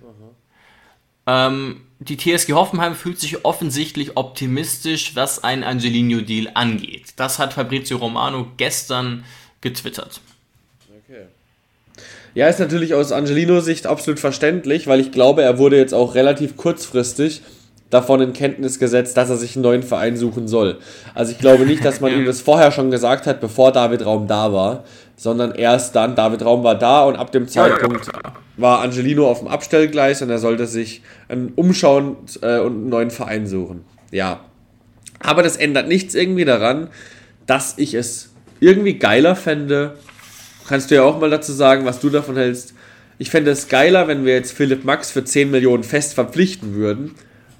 Ähm, 1.27 1.81
die 1.99 2.17
TSG 2.17 2.53
Hoffenheim 2.53 2.95
fühlt 2.95 3.19
sich 3.19 3.45
offensichtlich 3.45 4.17
optimistisch, 4.17 5.15
was 5.15 5.43
einen 5.43 5.63
Angelino-Deal 5.63 6.51
angeht. 6.55 7.13
Das 7.15 7.39
hat 7.39 7.53
Fabrizio 7.53 7.97
Romano 7.97 8.47
gestern 8.57 9.23
getwittert. 9.61 10.21
Ja, 12.35 12.49
ist 12.49 12.59
natürlich 12.59 12.93
aus 12.93 13.13
Angelino-Sicht 13.13 13.87
absolut 13.87 14.19
verständlich, 14.19 14.87
weil 14.87 14.99
ich 14.99 15.11
glaube, 15.11 15.41
er 15.41 15.57
wurde 15.57 15.77
jetzt 15.77 15.93
auch 15.93 16.15
relativ 16.15 16.57
kurzfristig 16.57 17.41
davon 17.89 18.19
in 18.19 18.33
Kenntnis 18.33 18.77
gesetzt, 18.77 19.15
dass 19.15 19.29
er 19.29 19.37
sich 19.37 19.55
einen 19.55 19.63
neuen 19.63 19.83
Verein 19.83 20.17
suchen 20.17 20.47
soll. 20.47 20.79
Also 21.13 21.31
ich 21.31 21.39
glaube 21.39 21.65
nicht, 21.65 21.85
dass 21.85 22.01
man 22.01 22.11
ihm 22.17 22.25
das 22.25 22.41
vorher 22.41 22.71
schon 22.71 22.91
gesagt 22.91 23.25
hat, 23.25 23.39
bevor 23.39 23.71
David 23.71 24.05
Raum 24.05 24.27
da 24.27 24.51
war, 24.51 24.83
sondern 25.15 25.53
erst 25.53 25.95
dann, 25.95 26.15
David 26.15 26.43
Raum 26.43 26.63
war 26.63 26.77
da 26.77 27.05
und 27.05 27.15
ab 27.15 27.31
dem 27.31 27.47
Zeitpunkt 27.47 28.09
war 28.57 28.81
Angelino 28.81 29.29
auf 29.29 29.39
dem 29.39 29.47
Abstellgleis 29.47 30.21
und 30.21 30.29
er 30.29 30.39
sollte 30.39 30.67
sich 30.67 31.03
umschauen 31.55 32.17
äh, 32.41 32.59
und 32.59 32.73
einen 32.73 32.89
neuen 32.89 33.11
Verein 33.11 33.47
suchen. 33.47 33.85
Ja. 34.11 34.41
Aber 35.21 35.41
das 35.41 35.55
ändert 35.55 35.87
nichts 35.87 36.15
irgendwie 36.15 36.45
daran, 36.45 36.89
dass 37.45 37.77
ich 37.77 37.93
es 37.93 38.33
irgendwie 38.59 38.99
geiler 38.99 39.35
fände. 39.35 39.95
Kannst 40.67 40.89
du 40.89 40.95
ja 40.95 41.03
auch 41.03 41.19
mal 41.19 41.29
dazu 41.29 41.51
sagen, 41.51 41.85
was 41.85 41.99
du 41.99 42.09
davon 42.09 42.37
hältst. 42.37 42.73
Ich 43.17 43.29
fände 43.29 43.51
es 43.51 43.67
geiler, 43.67 44.07
wenn 44.07 44.25
wir 44.25 44.33
jetzt 44.33 44.51
Philipp 44.51 44.83
Max 44.83 45.11
für 45.11 45.23
10 45.23 45.51
Millionen 45.51 45.83
fest 45.83 46.15
verpflichten 46.15 46.75
würden, 46.75 47.15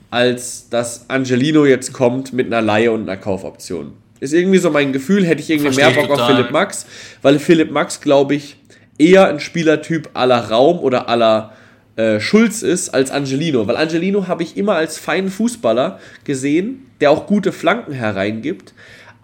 als 0.09 0.69
dass 0.69 1.09
Angelino 1.09 1.65
jetzt 1.65 1.93
kommt 1.93 2.33
mit 2.33 2.47
einer 2.47 2.61
Laie 2.61 2.91
und 2.91 3.03
einer 3.03 3.17
Kaufoption. 3.17 3.93
Ist 4.19 4.33
irgendwie 4.33 4.57
so 4.57 4.69
mein 4.69 4.91
Gefühl, 4.91 5.25
hätte 5.25 5.41
ich 5.41 5.49
irgendwie 5.49 5.73
Versteh 5.73 5.93
mehr 5.93 6.01
Bock 6.01 6.07
total. 6.07 6.31
auf 6.31 6.35
Philipp 6.35 6.51
Max, 6.51 6.85
weil 7.21 7.39
Philipp 7.39 7.71
Max, 7.71 8.01
glaube 8.01 8.35
ich, 8.35 8.57
eher 8.97 9.27
ein 9.27 9.39
Spielertyp 9.39 10.09
aller 10.13 10.49
Raum 10.49 10.79
oder 10.79 11.09
aller 11.09 11.53
äh, 11.95 12.19
Schulz 12.19 12.61
ist 12.61 12.89
als 12.89 13.11
Angelino. 13.11 13.67
Weil 13.67 13.77
Angelino 13.77 14.27
habe 14.27 14.43
ich 14.43 14.57
immer 14.57 14.75
als 14.75 14.97
feinen 14.97 15.29
Fußballer 15.29 15.99
gesehen, 16.23 16.85
der 17.01 17.11
auch 17.11 17.27
gute 17.27 17.51
Flanken 17.51 17.93
hereingibt, 17.93 18.73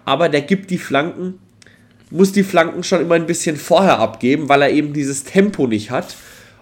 aber 0.05 0.29
der 0.29 0.41
gibt 0.41 0.69
die 0.71 0.77
Flanken, 0.77 1.39
muss 2.11 2.31
die 2.31 2.43
Flanken 2.43 2.83
schon 2.83 3.01
immer 3.01 3.15
ein 3.15 3.25
bisschen 3.25 3.55
vorher 3.55 3.99
abgeben, 3.99 4.49
weil 4.49 4.61
er 4.61 4.71
eben 4.71 4.93
dieses 4.93 5.23
Tempo 5.23 5.67
nicht 5.67 5.91
hat 5.91 6.15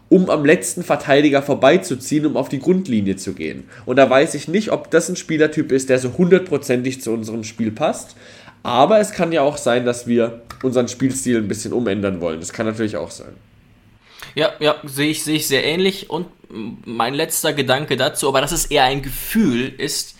um 0.09 0.29
am 0.29 0.43
letzten 0.43 0.83
Verteidiger 0.83 1.41
vorbeizuziehen, 1.41 2.25
um 2.25 2.35
auf 2.35 2.49
die 2.49 2.59
Grundlinie 2.59 3.15
zu 3.15 3.33
gehen. 3.33 3.69
Und 3.85 3.97
da 3.97 4.09
weiß 4.09 4.33
ich 4.33 4.47
nicht, 4.47 4.71
ob 4.71 4.89
das 4.89 5.07
ein 5.07 5.15
Spielertyp 5.15 5.71
ist, 5.71 5.89
der 5.89 5.99
so 5.99 6.17
hundertprozentig 6.17 7.01
zu 7.01 7.11
unserem 7.11 7.43
Spiel 7.43 7.71
passt. 7.71 8.15
Aber 8.63 8.99
es 8.99 9.11
kann 9.11 9.31
ja 9.31 9.43
auch 9.43 9.57
sein, 9.57 9.85
dass 9.85 10.07
wir 10.07 10.41
unseren 10.63 10.87
Spielstil 10.87 11.37
ein 11.37 11.47
bisschen 11.47 11.73
umändern 11.73 12.19
wollen. 12.21 12.39
Das 12.39 12.51
kann 12.51 12.65
natürlich 12.65 12.97
auch 12.97 13.11
sein. 13.11 13.33
Ja, 14.35 14.51
ja, 14.59 14.75
sehe 14.83 15.11
ich, 15.11 15.23
sehe 15.23 15.35
ich 15.35 15.47
sehr 15.47 15.63
ähnlich. 15.63 16.09
Und 16.09 16.27
mein 16.85 17.13
letzter 17.13 17.53
Gedanke 17.53 17.95
dazu, 17.95 18.27
aber 18.27 18.41
das 18.41 18.51
ist 18.51 18.71
eher 18.71 18.83
ein 18.83 19.01
Gefühl, 19.01 19.71
ist, 19.77 20.15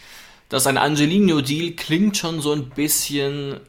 dass 0.50 0.68
ein 0.68 0.78
Angelino-Deal 0.78 1.72
klingt 1.72 2.16
schon 2.16 2.42
so 2.42 2.54
ein 2.54 2.70
bisschen 2.70 3.60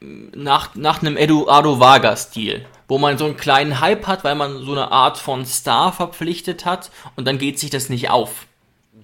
nach, 0.00 0.74
nach 0.74 1.02
einem 1.02 1.16
Eduardo 1.16 1.80
Vargas-Deal 1.80 2.64
wo 2.88 2.96
man 2.96 3.18
so 3.18 3.26
einen 3.26 3.36
kleinen 3.36 3.80
Hype 3.80 4.06
hat, 4.06 4.24
weil 4.24 4.34
man 4.34 4.64
so 4.64 4.72
eine 4.72 4.90
Art 4.90 5.18
von 5.18 5.44
Star 5.44 5.92
verpflichtet 5.92 6.64
hat 6.64 6.90
und 7.16 7.28
dann 7.28 7.38
geht 7.38 7.58
sich 7.58 7.68
das 7.68 7.90
nicht 7.90 8.08
auf. 8.08 8.46
Mhm. 8.94 9.02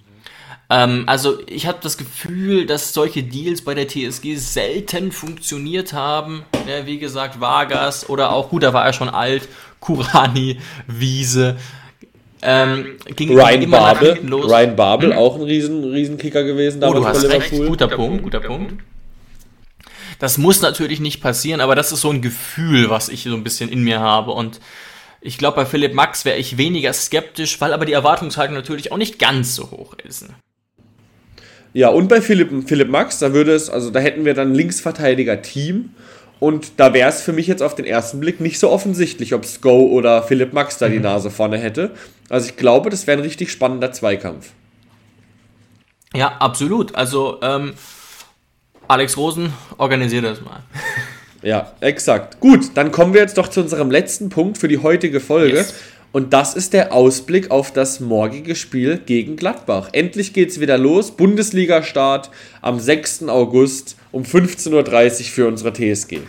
Ähm, 0.71 1.03
also 1.05 1.37
ich 1.45 1.67
habe 1.67 1.77
das 1.81 1.97
Gefühl, 1.97 2.65
dass 2.65 2.93
solche 2.93 3.21
Deals 3.21 3.61
bei 3.63 3.75
der 3.75 3.87
TSG 3.87 4.35
selten 4.37 5.11
funktioniert 5.11 5.93
haben. 5.93 6.43
Ja, 6.67 6.87
wie 6.87 6.97
gesagt, 6.97 7.39
Vargas 7.39 8.09
oder 8.09 8.33
auch, 8.33 8.49
gut, 8.49 8.63
da 8.63 8.73
war 8.73 8.85
er 8.85 8.93
schon 8.93 9.09
alt, 9.09 9.47
Kurani, 9.79 10.57
Wiese. 10.87 11.57
Ähm, 12.41 12.97
ging 13.15 13.39
Ryan 13.39 13.61
immer 13.61 13.77
Babel, 13.77 14.19
los. 14.23 14.51
Ryan 14.51 14.75
Babel, 14.75 15.11
hm? 15.11 15.17
auch 15.17 15.35
ein 15.35 15.43
riesen, 15.43 15.83
riesen 15.83 16.17
Kicker 16.17 16.43
gewesen 16.43 16.83
oh, 16.83 16.93
du 16.93 17.05
hast 17.05 17.23
recht. 17.25 17.51
Guter 17.51 17.87
Punkt, 17.87 18.23
guter 18.23 18.39
Punkt. 18.39 18.83
Das 20.19 20.37
muss 20.37 20.61
natürlich 20.61 20.99
nicht 20.99 21.21
passieren, 21.21 21.61
aber 21.61 21.75
das 21.75 21.91
ist 21.91 22.01
so 22.01 22.11
ein 22.11 22.21
Gefühl, 22.21 22.89
was 22.89 23.09
ich 23.09 23.23
so 23.23 23.35
ein 23.35 23.43
bisschen 23.43 23.69
in 23.69 23.83
mir 23.83 23.99
habe. 23.99 24.31
Und 24.31 24.59
ich 25.21 25.37
glaube, 25.37 25.57
bei 25.57 25.65
Philipp 25.65 25.93
Max 25.93 26.25
wäre 26.25 26.37
ich 26.37 26.57
weniger 26.57 26.93
skeptisch, 26.93 27.59
weil 27.59 27.73
aber 27.73 27.85
die 27.85 27.93
Erwartungshaltung 27.93 28.55
natürlich 28.55 28.91
auch 28.91 28.97
nicht 28.97 29.19
ganz 29.19 29.55
so 29.55 29.71
hoch 29.71 29.95
ist. 30.03 30.27
Ja, 31.73 31.89
und 31.89 32.07
bei 32.07 32.21
Philipp, 32.21 32.67
Philipp 32.67 32.89
Max, 32.89 33.19
da 33.19 33.33
würde 33.33 33.53
es, 33.53 33.69
also 33.69 33.89
da 33.89 33.99
hätten 33.99 34.23
wir 34.23 34.33
dann 34.33 34.53
Linksverteidiger-Team. 34.53 35.89
Und 36.39 36.79
da 36.79 36.93
wäre 36.93 37.09
es 37.09 37.21
für 37.21 37.33
mich 37.33 37.47
jetzt 37.47 37.63
auf 37.63 37.75
den 37.75 37.85
ersten 37.85 38.19
Blick 38.19 38.39
nicht 38.39 38.59
so 38.59 38.69
offensichtlich, 38.69 39.33
ob 39.33 39.45
Sko 39.45 39.87
oder 39.87 40.23
Philipp 40.23 40.53
Max 40.53 40.77
da 40.77 40.89
die 40.89 40.97
mhm. 40.97 41.03
Nase 41.03 41.31
vorne 41.31 41.57
hätte. 41.57 41.91
Also 42.29 42.49
ich 42.49 42.57
glaube, 42.57 42.89
das 42.89 43.07
wäre 43.07 43.17
ein 43.17 43.23
richtig 43.23 43.51
spannender 43.51 43.91
Zweikampf. 43.91 44.51
Ja, 46.13 46.37
absolut. 46.37 46.95
Also 46.95 47.39
ähm, 47.41 47.73
Alex 48.87 49.17
Rosen, 49.17 49.53
organisiert 49.77 50.25
das 50.25 50.41
mal. 50.41 50.59
Ja, 51.41 51.73
exakt. 51.79 52.39
Gut, 52.39 52.71
dann 52.73 52.91
kommen 52.91 53.13
wir 53.13 53.21
jetzt 53.21 53.37
doch 53.37 53.49
zu 53.49 53.61
unserem 53.61 53.91
letzten 53.91 54.29
Punkt 54.29 54.57
für 54.57 54.67
die 54.67 54.79
heutige 54.79 55.19
Folge. 55.19 55.57
Yes. 55.57 55.75
Und 56.11 56.33
das 56.33 56.55
ist 56.55 56.73
der 56.73 56.91
Ausblick 56.91 57.51
auf 57.51 57.71
das 57.71 57.99
morgige 57.99 58.55
Spiel 58.55 58.97
gegen 58.97 59.35
Gladbach. 59.35 59.89
Endlich 59.91 60.33
geht 60.33 60.49
es 60.49 60.59
wieder 60.59 60.79
los. 60.79 61.11
Bundesliga-Start 61.11 62.31
am 62.63 62.79
6. 62.79 63.27
August 63.27 63.95
um 64.11 64.23
15.30 64.23 64.71
Uhr 64.73 65.25
für 65.25 65.47
unsere 65.47 65.71
TSG. 65.71 66.21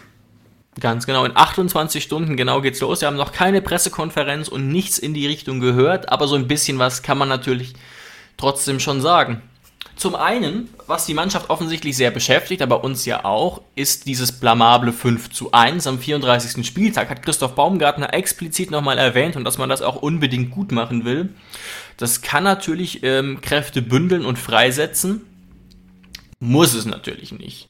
Ganz 0.80 1.06
genau, 1.06 1.24
in 1.24 1.34
28 1.34 2.02
Stunden 2.02 2.36
genau 2.36 2.60
geht's 2.60 2.80
los. 2.80 3.00
Wir 3.00 3.08
haben 3.08 3.16
noch 3.16 3.32
keine 3.32 3.62
Pressekonferenz 3.62 4.48
und 4.48 4.68
nichts 4.68 4.98
in 4.98 5.14
die 5.14 5.26
Richtung 5.26 5.60
gehört, 5.60 6.10
aber 6.10 6.28
so 6.28 6.34
ein 6.34 6.48
bisschen 6.48 6.78
was 6.78 7.02
kann 7.02 7.16
man 7.16 7.28
natürlich 7.28 7.72
trotzdem 8.36 8.80
schon 8.80 9.00
sagen. 9.00 9.40
Zum 9.96 10.14
einen, 10.14 10.68
was 10.86 11.06
die 11.06 11.14
Mannschaft 11.14 11.48
offensichtlich 11.48 11.96
sehr 11.96 12.10
beschäftigt, 12.10 12.60
aber 12.60 12.84
uns 12.84 13.06
ja 13.06 13.24
auch, 13.24 13.62
ist 13.76 14.06
dieses 14.06 14.30
blamable 14.30 14.92
5 14.92 15.30
zu 15.30 15.52
1 15.52 15.86
am 15.86 15.98
34. 15.98 16.66
Spieltag. 16.66 17.08
Hat 17.08 17.22
Christoph 17.22 17.54
Baumgartner 17.54 18.12
explizit 18.12 18.70
nochmal 18.70 18.98
erwähnt 18.98 19.36
und 19.36 19.44
dass 19.44 19.56
man 19.56 19.70
das 19.70 19.80
auch 19.80 19.96
unbedingt 19.96 20.50
gut 20.50 20.70
machen 20.70 21.06
will. 21.06 21.30
Das 21.96 22.20
kann 22.20 22.44
natürlich 22.44 23.02
ähm, 23.04 23.40
Kräfte 23.40 23.80
bündeln 23.80 24.26
und 24.26 24.38
freisetzen. 24.38 25.22
Muss 26.40 26.74
es 26.74 26.84
natürlich 26.84 27.32
nicht. 27.32 27.68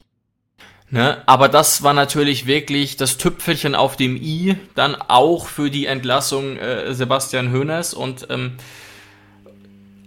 Ne? 0.89 1.23
Aber 1.27 1.47
das 1.47 1.81
war 1.81 1.93
natürlich 1.93 2.45
wirklich 2.45 2.97
das 2.97 3.15
Tüpfelchen 3.15 3.73
auf 3.73 3.95
dem 3.95 4.17
i, 4.17 4.57
dann 4.75 4.95
auch 4.95 5.47
für 5.47 5.69
die 5.69 5.85
Entlassung 5.85 6.57
äh, 6.57 6.93
Sebastian 6.93 7.53
Hoeneß 7.53 7.93
und 7.93 8.27
ähm, 8.29 8.57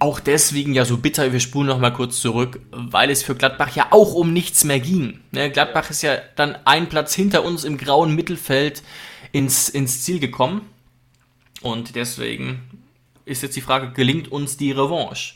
auch 0.01 0.19
deswegen 0.19 0.75
ja 0.75 0.85
so 0.85 0.97
bitter, 0.97 1.33
wir 1.33 1.41
spulen 1.41 1.69
noch 1.69 1.79
mal 1.79 1.93
kurz 1.93 2.21
zurück, 2.21 2.61
weil 2.73 3.11
es 3.11 3.23
für 3.23 3.35
Gladbach 3.35 3.75
ja 3.77 3.89
auch 3.91 4.15
um 4.15 4.33
nichts 4.33 4.65
mehr 4.65 4.81
ging. 4.81 5.21
Ne, 5.31 5.51
Gladbach 5.51 5.91
ist 5.91 6.03
ja 6.03 6.17
dann 6.37 6.57
ein 6.65 6.89
Platz 6.89 7.15
hinter 7.15 7.45
uns 7.45 7.65
im 7.65 7.77
grauen 7.77 8.15
Mittelfeld 8.15 8.83
ins, 9.33 9.69
ins 9.69 10.03
Ziel 10.03 10.19
gekommen. 10.19 10.63
Und 11.61 11.95
deswegen 11.97 12.63
ist 13.27 13.43
jetzt 13.43 13.57
die 13.57 13.61
Frage, 13.61 13.93
gelingt 13.93 14.33
uns 14.33 14.57
die 14.57 14.73
Revanche? 14.73 15.35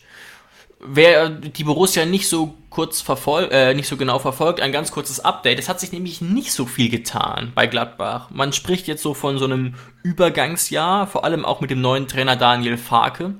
Wer 0.80 1.28
die 1.28 1.64
Borussia 1.64 2.06
nicht 2.06 2.28
so 2.28 2.54
kurz 2.70 3.02
verfolgt, 3.02 3.52
äh, 3.52 3.74
nicht 3.74 3.88
so 3.88 3.96
genau 3.96 4.18
verfolgt, 4.18 4.60
ein 4.60 4.72
ganz 4.72 4.90
kurzes 4.90 5.20
Update. 5.20 5.58
Es 5.58 5.68
hat 5.68 5.78
sich 5.78 5.92
nämlich 5.92 6.20
nicht 6.22 6.52
so 6.52 6.66
viel 6.66 6.88
getan 6.88 7.52
bei 7.54 7.66
Gladbach. 7.66 8.30
Man 8.30 8.52
spricht 8.52 8.86
jetzt 8.88 9.02
so 9.02 9.14
von 9.14 9.38
so 9.38 9.44
einem 9.44 9.74
Übergangsjahr, 10.02 11.06
vor 11.06 11.24
allem 11.24 11.44
auch 11.44 11.60
mit 11.60 11.70
dem 11.70 11.80
neuen 11.82 12.08
Trainer 12.08 12.36
Daniel 12.36 12.78
Farke 12.78 13.34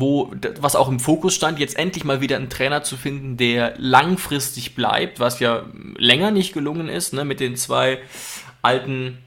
wo, 0.00 0.32
was 0.60 0.76
auch 0.76 0.88
im 0.88 1.00
Fokus 1.00 1.34
stand, 1.34 1.58
jetzt 1.58 1.76
endlich 1.76 2.04
mal 2.04 2.20
wieder 2.20 2.36
einen 2.36 2.50
Trainer 2.50 2.82
zu 2.82 2.96
finden, 2.96 3.36
der 3.36 3.74
langfristig 3.78 4.74
bleibt, 4.74 5.20
was 5.20 5.40
ja 5.40 5.64
länger 5.96 6.30
nicht 6.30 6.52
gelungen 6.52 6.88
ist, 6.88 7.12
ne, 7.12 7.24
mit 7.24 7.40
den 7.40 7.56
zwei 7.56 7.98
alten 8.62 9.18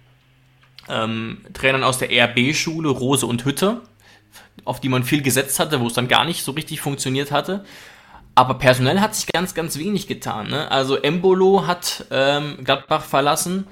ähm, 0.90 1.40
Trainern 1.54 1.84
aus 1.84 2.00
der 2.00 2.10
RB-Schule, 2.12 2.90
Rose 2.90 3.26
und 3.26 3.46
Hütte, 3.46 3.82
auf 4.66 4.80
die 4.80 4.90
man 4.90 5.04
viel 5.04 5.22
gesetzt 5.22 5.60
hatte, 5.60 5.80
wo 5.80 5.88
es 5.88 5.94
dann 5.94 6.08
gar 6.08 6.26
nicht 6.26 6.44
so 6.44 6.52
richtig 6.52 6.82
funktioniert 6.82 7.32
hatte. 7.32 7.64
Aber 8.36 8.56
personell 8.56 9.00
hat 9.00 9.16
sich 9.16 9.28
ganz, 9.28 9.56
ganz 9.56 9.78
wenig 9.80 10.08
getan. 10.08 10.50
Ne? 10.50 10.70
Also 10.70 10.96
Embolo 10.96 11.66
hat 11.66 12.06
ähm, 12.12 12.60
Gladbach 12.64 13.04
verlassen 13.04 13.66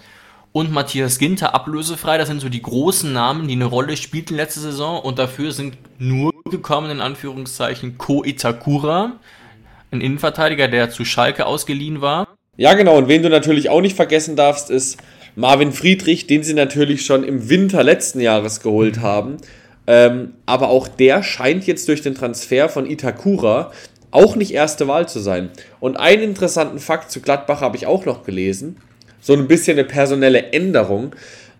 und 0.52 0.72
Matthias 0.72 1.20
Ginter 1.20 1.54
ablösefrei. 1.54 2.18
Das 2.18 2.30
sind 2.30 2.40
so 2.40 2.50
die 2.50 2.62
großen 2.62 3.12
Namen, 3.14 3.48
die 3.48 3.56
eine 3.56 3.66
Rolle 3.66 3.96
spielten 3.98 4.36
letzte 4.36 4.62
Saison 4.62 5.02
und 5.02 5.20
dafür 5.20 5.52
sind 5.52 5.78
nur 6.00 6.35
gekommen, 6.52 6.92
in 6.92 7.02
Anführungszeichen, 7.02 7.98
Ko 7.98 8.24
Itakura, 8.24 9.14
ein 9.90 10.00
Innenverteidiger, 10.00 10.68
der 10.68 10.92
zu 10.92 11.04
Schalke 11.04 11.48
ausgeliehen 11.48 12.02
war. 12.02 12.28
Ja, 12.56 12.76
genau. 12.76 12.98
Und 12.98 13.08
wen 13.08 13.24
du 13.24 13.30
natürlich 13.30 13.70
auch 13.70 13.82
nicht 13.82 13.96
vergessen 13.96 14.36
darfst, 14.36 14.70
ist 14.70 14.98
Marvin 15.36 15.72
Friedrich, 15.72 16.28
den 16.28 16.44
sie 16.44 16.54
natürlich 16.54 17.04
schon 17.04 17.24
im 17.24 17.50
Winter 17.50 17.84
letzten 17.84 18.20
Jahres 18.20 18.62
geholt 18.62 19.00
haben. 19.00 19.38
Ähm, 19.88 20.34
aber 20.46 20.70
auch 20.70 20.88
der 20.88 21.24
scheint 21.24 21.66
jetzt 21.66 21.88
durch 21.88 22.04
den 22.04 22.14
Transfer 22.14 22.70
von 22.70 22.86
Itakura 22.86 23.72
auch 24.12 24.36
nicht 24.36 24.54
erste 24.54 24.88
Wahl 24.88 25.10
zu 25.10 25.20
sein. 25.20 25.50
Und 25.80 25.98
einen 25.98 26.22
interessanten 26.22 26.78
Fakt 26.78 27.10
zu 27.10 27.22
Gladbach 27.22 27.62
habe 27.62 27.76
ich 27.76 27.88
auch 27.88 28.06
noch 28.06 28.24
gelesen 28.24 28.78
so 29.26 29.34
ein 29.34 29.48
bisschen 29.48 29.80
eine 29.80 29.88
personelle 29.88 30.52
Änderung, 30.52 31.16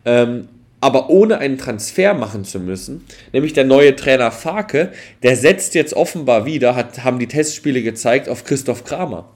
ähm, 0.06 0.48
aber 0.82 1.10
ohne 1.10 1.40
einen 1.40 1.58
Transfer 1.58 2.14
machen 2.14 2.46
zu 2.46 2.60
müssen. 2.60 3.06
Nämlich 3.32 3.54
der 3.54 3.64
neue 3.64 3.96
Trainer 3.96 4.32
Farke, 4.32 4.92
der 5.24 5.36
setzt 5.36 5.74
jetzt 5.76 5.94
offenbar 5.94 6.46
wieder, 6.46 6.76
hat, 6.76 7.04
haben 7.04 7.20
die 7.20 7.28
Testspiele 7.28 7.82
gezeigt, 7.82 8.30
auf 8.30 8.44
Christoph 8.44 8.84
Kramer. 8.84 9.30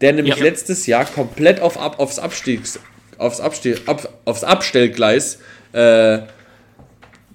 Der 0.00 0.12
nämlich 0.12 0.36
ja. 0.36 0.42
letztes 0.42 0.86
Jahr 0.86 1.04
komplett 1.04 1.60
auf, 1.60 1.78
ab, 1.78 1.98
aufs, 1.98 2.18
Abstiegs, 2.18 2.78
aufs, 3.18 3.40
Abstieg, 3.40 3.82
ab, 3.86 4.08
aufs 4.24 4.44
Abstellgleis 4.44 5.38
äh, 5.72 6.20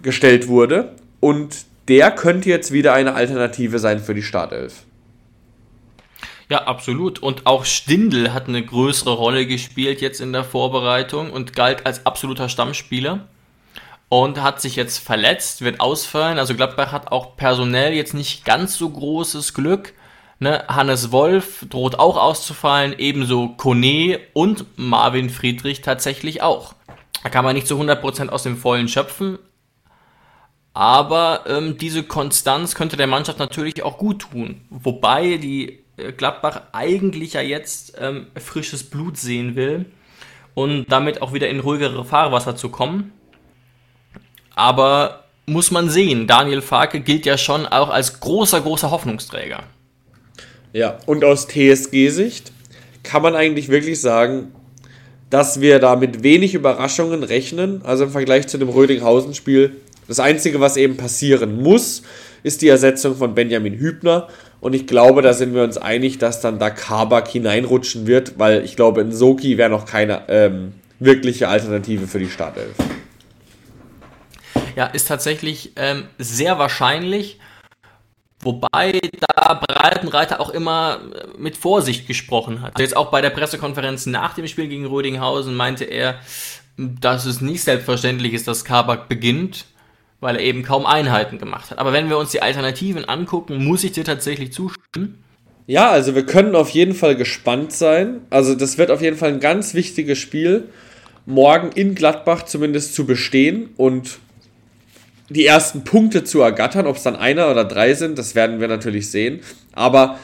gestellt 0.02 0.48
wurde. 0.48 0.96
Und 1.20 1.66
der 1.88 2.12
könnte 2.12 2.50
jetzt 2.50 2.72
wieder 2.72 2.94
eine 2.94 3.14
Alternative 3.16 3.80
sein 3.80 4.00
für 4.00 4.14
die 4.14 4.24
Startelf. 4.24 4.84
Ja, 6.50 6.66
absolut. 6.66 7.20
Und 7.20 7.46
auch 7.46 7.66
Stindl 7.66 8.34
hat 8.34 8.48
eine 8.48 8.64
größere 8.64 9.14
Rolle 9.14 9.48
gespielt 9.48 10.02
jetzt 10.02 10.22
in 10.22 10.34
der 10.34 10.44
Vorbereitung 10.44 11.32
und 11.32 11.56
galt 11.56 11.86
als 11.86 12.06
absoluter 12.06 12.50
Stammspieler. 12.50 13.28
Und 14.14 14.44
hat 14.44 14.62
sich 14.62 14.76
jetzt 14.76 15.00
verletzt, 15.00 15.64
wird 15.64 15.80
ausfallen. 15.80 16.38
Also 16.38 16.54
Gladbach 16.54 16.92
hat 16.92 17.12
auch 17.12 17.36
personell 17.36 17.94
jetzt 17.94 18.14
nicht 18.14 18.46
ganz 18.46 18.78
so 18.78 18.88
großes 18.88 19.56
Glück. 19.56 19.96
Ne? 20.38 20.64
Hannes 20.68 21.12
Wolf 21.12 21.66
droht 21.68 21.98
auch 21.98 22.16
auszufallen, 22.16 22.94
ebenso 22.96 23.56
Kone 23.58 24.20
und 24.34 24.66
Marvin 24.76 25.32
Friedrich 25.32 25.82
tatsächlich 25.82 26.44
auch. 26.44 26.76
Da 27.24 27.30
kann 27.30 27.44
man 27.44 27.56
nicht 27.56 27.66
zu 27.66 27.74
100% 27.74 28.30
aus 28.30 28.44
dem 28.44 28.56
Vollen 28.56 28.88
schöpfen, 28.88 29.40
aber 30.76 31.46
ähm, 31.48 31.80
diese 31.80 32.04
Konstanz 32.04 32.76
könnte 32.76 32.98
der 32.98 33.08
Mannschaft 33.08 33.40
natürlich 33.40 33.82
auch 33.82 33.98
gut 33.98 34.20
tun. 34.20 34.62
Wobei 34.70 35.38
die 35.38 35.80
äh, 35.98 36.12
Gladbach 36.12 36.62
eigentlich 36.72 37.34
ja 37.34 37.42
jetzt 37.42 37.96
ähm, 38.00 38.28
frisches 38.36 38.88
Blut 38.88 39.18
sehen 39.18 39.56
will 39.56 39.88
und 40.54 40.92
damit 40.92 41.24
auch 41.24 41.34
wieder 41.34 41.50
in 41.50 41.62
ruhigere 41.62 42.06
Fahrwasser 42.06 42.56
zu 42.56 42.70
kommen. 42.70 43.12
Aber 44.56 45.24
muss 45.46 45.72
man 45.72 45.90
sehen, 45.90 46.28
Daniel 46.28 46.62
Farke 46.62 47.00
gilt 47.00 47.26
ja 47.26 47.38
schon 47.38 47.66
auch 47.66 47.90
als 47.90 48.20
großer, 48.20 48.62
großer 48.62 48.92
Hoffnungsträger. 48.92 49.64
Ja, 50.72 50.98
und 51.06 51.24
aus 51.24 51.48
TSG-Sicht 51.48 52.52
kann 53.04 53.22
man 53.22 53.36
eigentlich 53.36 53.70
wirklich 53.70 54.02
sagen, 54.02 54.54
dass 55.30 55.62
wir 55.62 55.80
da 55.80 55.96
mit 55.96 56.24
wenig 56.24 56.54
Überraschungen 56.54 57.24
rechnen. 57.24 57.82
Also 57.84 58.06
im 58.06 58.12
Vergleich 58.12 58.48
zu 58.48 58.58
dem 58.58 58.70
Rödinghausen-Spiel. 58.70 59.76
Das 60.08 60.20
Einzige, 60.20 60.60
was 60.60 60.78
eben 60.78 60.98
passieren 60.98 61.62
muss, 61.62 62.04
ist 62.44 62.62
die 62.62 62.68
Ersetzung 62.68 63.16
von 63.16 63.34
Benjamin 63.34 63.74
Hübner. 63.74 64.28
Und 64.62 64.74
ich 64.74 64.88
glaube, 64.88 65.22
da 65.22 65.34
sind 65.34 65.54
wir 65.54 65.64
uns 65.64 65.78
einig, 65.78 66.20
dass 66.20 66.40
dann 66.40 66.60
da 66.60 66.70
Kabak 66.70 67.28
hineinrutschen 67.28 68.08
wird, 68.08 68.38
weil 68.38 68.64
ich 68.64 68.76
glaube, 68.76 69.02
in 69.02 69.12
Soki 69.12 69.58
wäre 69.58 69.70
noch 69.70 69.86
keine 69.86 70.22
ähm, 70.28 70.74
wirkliche 71.00 71.48
Alternative 71.48 72.08
für 72.08 72.20
die 72.20 72.30
Startelf. 72.30 72.76
Ja, 74.76 74.86
ist 74.88 75.08
tatsächlich 75.08 75.72
ähm, 75.76 76.08
sehr 76.18 76.60
wahrscheinlich. 76.60 77.40
Wobei 78.40 79.00
da 79.36 79.54
Breitenreiter 79.54 80.40
auch 80.42 80.50
immer 80.50 81.00
äh, 81.14 81.28
mit 81.38 81.56
Vorsicht 81.58 82.08
gesprochen 82.08 82.62
hat. 82.62 82.80
Jetzt 82.80 82.98
auch 82.98 83.10
bei 83.12 83.22
der 83.22 83.30
Pressekonferenz 83.30 84.06
nach 84.06 84.34
dem 84.34 84.48
Spiel 84.48 84.68
gegen 84.68 84.86
Rödinghausen 84.86 85.56
meinte 85.56 85.86
er, 85.86 86.20
dass 86.78 87.26
es 87.26 87.40
nicht 87.40 87.64
selbstverständlich 87.64 88.34
ist, 88.34 88.48
dass 88.48 88.66
Kabak 88.66 89.08
beginnt 89.08 89.66
weil 90.24 90.38
er 90.38 90.42
eben 90.42 90.64
kaum 90.64 90.86
Einheiten 90.86 91.38
gemacht 91.38 91.70
hat. 91.70 91.78
Aber 91.78 91.94
wenn 91.94 92.10
wir 92.10 92.18
uns 92.18 92.32
die 92.32 92.42
Alternativen 92.42 93.06
angucken, 93.06 93.64
muss 93.64 93.84
ich 93.84 93.92
dir 93.92 94.06
tatsächlich 94.06 94.54
zustimmen. 94.54 95.22
Ja, 95.68 95.92
also 95.92 96.16
wir 96.16 96.26
können 96.26 96.56
auf 96.56 96.70
jeden 96.70 96.96
Fall 96.96 97.16
gespannt 97.16 97.74
sein. 97.74 98.22
Also 98.30 98.56
das 98.56 98.78
wird 98.78 98.90
auf 98.90 99.02
jeden 99.02 99.18
Fall 99.18 99.30
ein 99.30 99.40
ganz 99.40 99.74
wichtiges 99.74 100.18
Spiel, 100.18 100.70
morgen 101.26 101.72
in 101.74 101.94
Gladbach 101.94 102.44
zumindest 102.44 102.96
zu 102.96 103.06
bestehen 103.06 103.70
und 103.78 104.20
die 105.30 105.46
ersten 105.46 105.84
Punkte 105.84 106.24
zu 106.24 106.42
ergattern. 106.42 106.88
Ob 106.88 106.98
es 106.98 107.04
dann 107.04 107.16
einer 107.16 107.50
oder 107.50 107.66
drei 107.66 107.94
sind, 107.94 108.18
das 108.18 108.36
werden 108.36 108.60
wir 108.60 108.68
natürlich 108.68 109.10
sehen. 109.10 109.40
Aber 109.74 110.20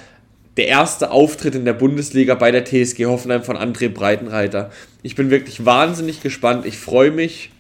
der 0.58 0.68
erste 0.68 1.12
Auftritt 1.12 1.56
in 1.56 1.66
der 1.66 1.74
Bundesliga 1.74 2.36
bei 2.36 2.52
der 2.52 2.66
TSG 2.66 3.06
Hoffenheim 3.06 3.44
von 3.44 3.58
André 3.58 3.90
Breitenreiter. 3.90 4.72
Ich 5.04 5.16
bin 5.16 5.30
wirklich 5.30 5.66
wahnsinnig 5.66 6.22
gespannt. 6.22 6.66
Ich 6.66 6.78
freue 6.78 7.12
mich 7.12 7.52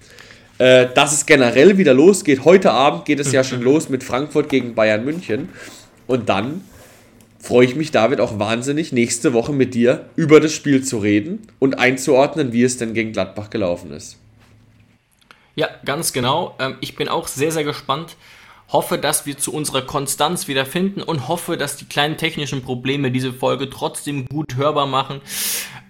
äh, 0.59 0.87
dass 0.93 1.13
es 1.13 1.25
generell 1.25 1.77
wieder 1.77 1.93
losgeht. 1.93 2.45
Heute 2.45 2.71
Abend 2.71 3.05
geht 3.05 3.19
es 3.19 3.31
ja 3.31 3.43
schon 3.43 3.61
los 3.63 3.89
mit 3.89 4.03
Frankfurt 4.03 4.49
gegen 4.49 4.75
Bayern 4.75 5.03
München. 5.03 5.49
Und 6.05 6.29
dann 6.29 6.61
freue 7.39 7.65
ich 7.65 7.75
mich, 7.75 7.91
David, 7.91 8.19
auch 8.19 8.37
wahnsinnig, 8.37 8.91
nächste 8.91 9.33
Woche 9.33 9.53
mit 9.53 9.73
dir 9.73 10.05
über 10.15 10.39
das 10.39 10.53
Spiel 10.53 10.83
zu 10.83 10.97
reden 10.97 11.47
und 11.57 11.79
einzuordnen, 11.79 12.51
wie 12.51 12.63
es 12.63 12.77
denn 12.77 12.93
gegen 12.93 13.13
Gladbach 13.13 13.49
gelaufen 13.49 13.91
ist. 13.91 14.17
Ja, 15.59 15.67
ganz 15.83 16.13
genau. 16.13 16.55
Ähm, 16.57 16.77
ich 16.79 16.95
bin 16.95 17.09
auch 17.09 17.27
sehr, 17.27 17.51
sehr 17.51 17.65
gespannt. 17.65 18.15
Hoffe, 18.69 18.97
dass 18.97 19.25
wir 19.25 19.37
zu 19.37 19.53
unserer 19.53 19.81
Konstanz 19.81 20.47
wieder 20.47 20.65
finden 20.65 21.01
und 21.01 21.27
hoffe, 21.27 21.57
dass 21.57 21.75
die 21.75 21.83
kleinen 21.83 22.15
technischen 22.15 22.61
Probleme 22.61 23.11
diese 23.11 23.33
Folge 23.33 23.69
trotzdem 23.69 24.25
gut 24.27 24.55
hörbar 24.55 24.85
machen. 24.85 25.19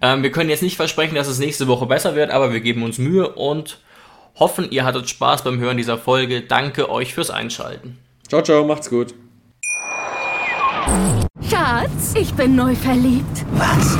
Ähm, 0.01 0.23
wir 0.23 0.31
können 0.31 0.49
jetzt 0.49 0.63
nicht 0.63 0.75
versprechen, 0.75 1.13
dass 1.13 1.27
es 1.27 1.37
nächste 1.37 1.67
Woche 1.67 1.85
besser 1.85 2.15
wird, 2.15 2.31
aber 2.31 2.51
wir 2.51 2.61
geben 2.61 2.81
uns 2.81 2.97
Mühe 2.97 3.29
und 3.29 3.77
Hoffen, 4.39 4.71
ihr 4.71 4.85
hattet 4.85 5.07
Spaß 5.07 5.43
beim 5.43 5.59
Hören 5.59 5.77
dieser 5.77 5.99
Folge. 5.99 6.41
Danke 6.41 6.89
euch 6.89 7.13
fürs 7.13 7.29
Einschalten. 7.29 7.99
Ciao, 8.27 8.41
ciao, 8.41 8.65
macht's 8.65 8.89
gut. 8.89 9.13
Schatz, 11.47 12.15
ich 12.15 12.33
bin 12.33 12.55
neu 12.55 12.73
verliebt. 12.73 13.45
Was? 13.51 13.99